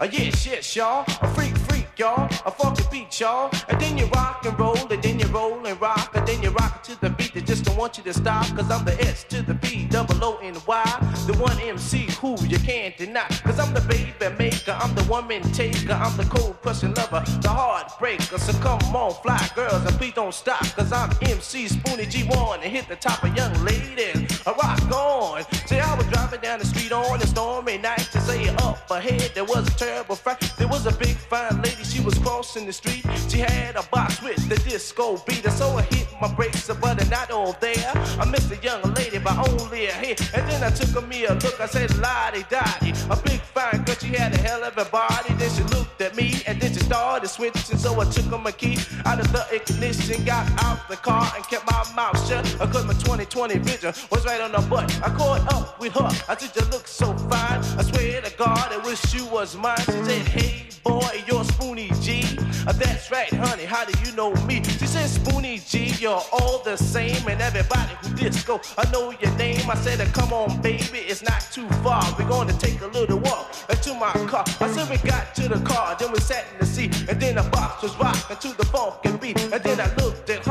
[0.00, 1.04] Uh, yes, yes, y'all.
[1.20, 2.24] A freak, freak, y'all.
[2.46, 3.50] A funky beat, y'all.
[3.68, 6.48] And then you rock and roll, and then you roll and rock, and then you
[6.50, 8.46] rock to the beat that just don't want you to stop.
[8.56, 10.99] Cause I'm the S to the B, double O and Y.
[11.30, 13.24] The one MC who you can't deny.
[13.44, 17.48] Cause I'm the baby maker, I'm the woman taker, I'm the cold crushing lover, the
[17.48, 18.36] heartbreaker.
[18.36, 20.64] So come on, fly girls, and please don't stop.
[20.74, 24.42] Cause I'm MC Spoonie G1 and hit the top of young ladies.
[24.44, 25.44] I rock on.
[25.68, 29.30] See, I was driving down the street on a stormy night to say up ahead
[29.32, 30.40] there was a terrible fight.
[30.58, 33.06] There was a big fine lady, she was crossing the street.
[33.28, 37.00] She had a box with the disco beat, and so I hit my brakes, but
[37.00, 37.92] I'm not all there.
[38.18, 38.82] I missed the young
[39.24, 41.60] by only a hair, and then I took a me a look.
[41.60, 45.34] I said, Lottie Dottie, a big fine girl, she had a hell of a body.
[45.34, 47.78] Then she looked at me, and then she started switching.
[47.78, 51.44] So I took her my key out of the ignition, got out the car, and
[51.46, 52.44] kept my mouth shut.
[52.72, 54.90] Cause my 2020 vision was right on the butt.
[55.02, 56.10] I caught up with her.
[56.28, 57.60] I said, You look so fine.
[57.78, 59.78] I swear to God, I wish you was mine.
[59.78, 62.24] She said, Hey, boy, you're Spoonie G.
[62.66, 63.64] Uh, that's right, honey.
[63.64, 64.62] How do you know me?
[64.62, 67.26] She Spoonie G, you're all the same.
[67.28, 69.68] And everybody who disco, I know your name.
[69.68, 72.02] I said, Come on, baby, it's not too far.
[72.18, 74.44] We're gonna take a little walk to my car.
[74.60, 77.08] I said, We got to the car, then we sat in the seat.
[77.08, 79.40] And then the box was rocking to the funky beat.
[79.52, 79.88] And then I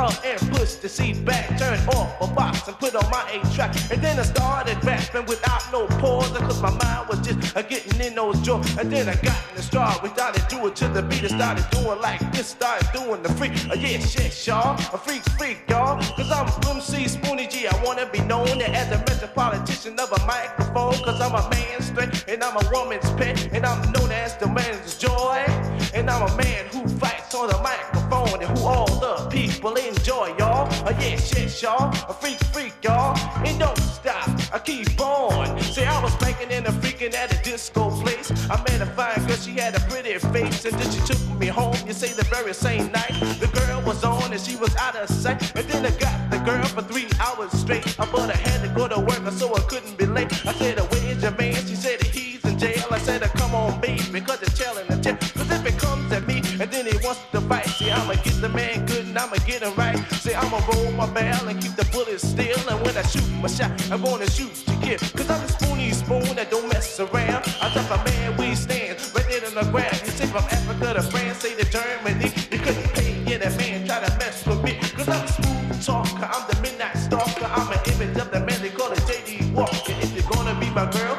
[0.09, 3.43] her and pushed the seat back, turned off a box and put on my eight
[3.53, 3.75] track.
[3.91, 6.29] And then I started rapping without no pause.
[6.29, 8.77] Cause my mind was just uh, getting in those jaws.
[8.77, 10.01] And then I got in the start.
[10.03, 11.23] We started doing to the beat.
[11.23, 12.47] I started doing like this.
[12.47, 13.51] Started doing the freak.
[13.69, 14.75] Uh, yeah, shit, y'all.
[14.93, 15.97] A freak, freak, y'all.
[16.15, 17.67] Cause I'm MC Spoonie G.
[17.67, 21.03] I wanna be known as a metropolitan of a microphone.
[21.03, 23.49] Cause I'm a man's straight and I'm a woman's pet.
[23.53, 25.43] And I'm known as the man's joy.
[25.93, 27.08] And I'm a man who fights
[27.39, 30.67] on the microphone and who all the people enjoy, y'all.
[30.85, 31.89] Uh, yeah, shit, y'all.
[32.09, 33.17] A freak, freak, y'all.
[33.45, 34.27] And don't stop.
[34.53, 35.57] I keep on.
[35.61, 38.29] Say I was spanking and a freaking at a disco place.
[38.49, 41.47] I met a fine girl, she had a pretty face, and then she took me
[41.47, 41.75] home.
[41.87, 45.09] You say the very same night, the girl was on and she was out of
[45.09, 45.55] sight.
[45.55, 47.85] And then I got the girl for three hours straight.
[47.99, 50.31] I but I had to go to work, so I couldn't be late.
[50.45, 50.78] I said,
[57.91, 59.97] I'ma get the man good and I'ma get him right.
[60.13, 62.59] Say, I'ma roll my barrel and keep the bullets still.
[62.69, 64.99] And when I shoot my shot, I'm gonna shoot to kill.
[65.17, 67.43] Cause I'm the spoony spoon that don't mess around.
[67.61, 70.01] I drop a man, we stand right there on the ground.
[70.05, 72.31] You say from Africa to France, say to Germany.
[72.51, 74.77] You couldn't pay, yeah, that man try to mess with me.
[74.95, 77.45] Cause I'm the smooth talker, I'm the midnight stalker.
[77.45, 79.93] I'm an image of the man they call it JD Walker.
[80.03, 81.17] If you're gonna be my girl,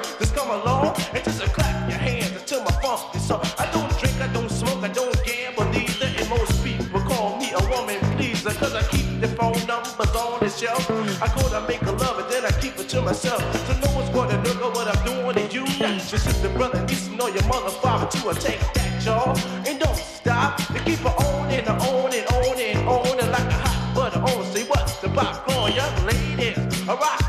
[13.10, 13.42] myself.
[13.66, 15.64] So no one's gonna at what I'm doing to you.
[15.82, 19.36] Your sister, brother, niece, nor your mother, father to a take that, y'all.
[19.66, 20.58] And don't stop.
[20.68, 24.44] They keep on and on and on and on and like a hot butter on.
[24.52, 26.88] Say what's the popcorn, young ladies?
[26.88, 27.19] I rock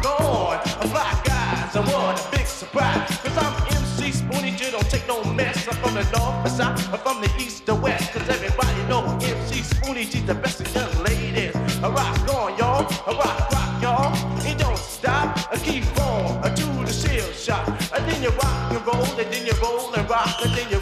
[19.03, 20.29] And then you roll and rock.
[20.43, 20.80] And then you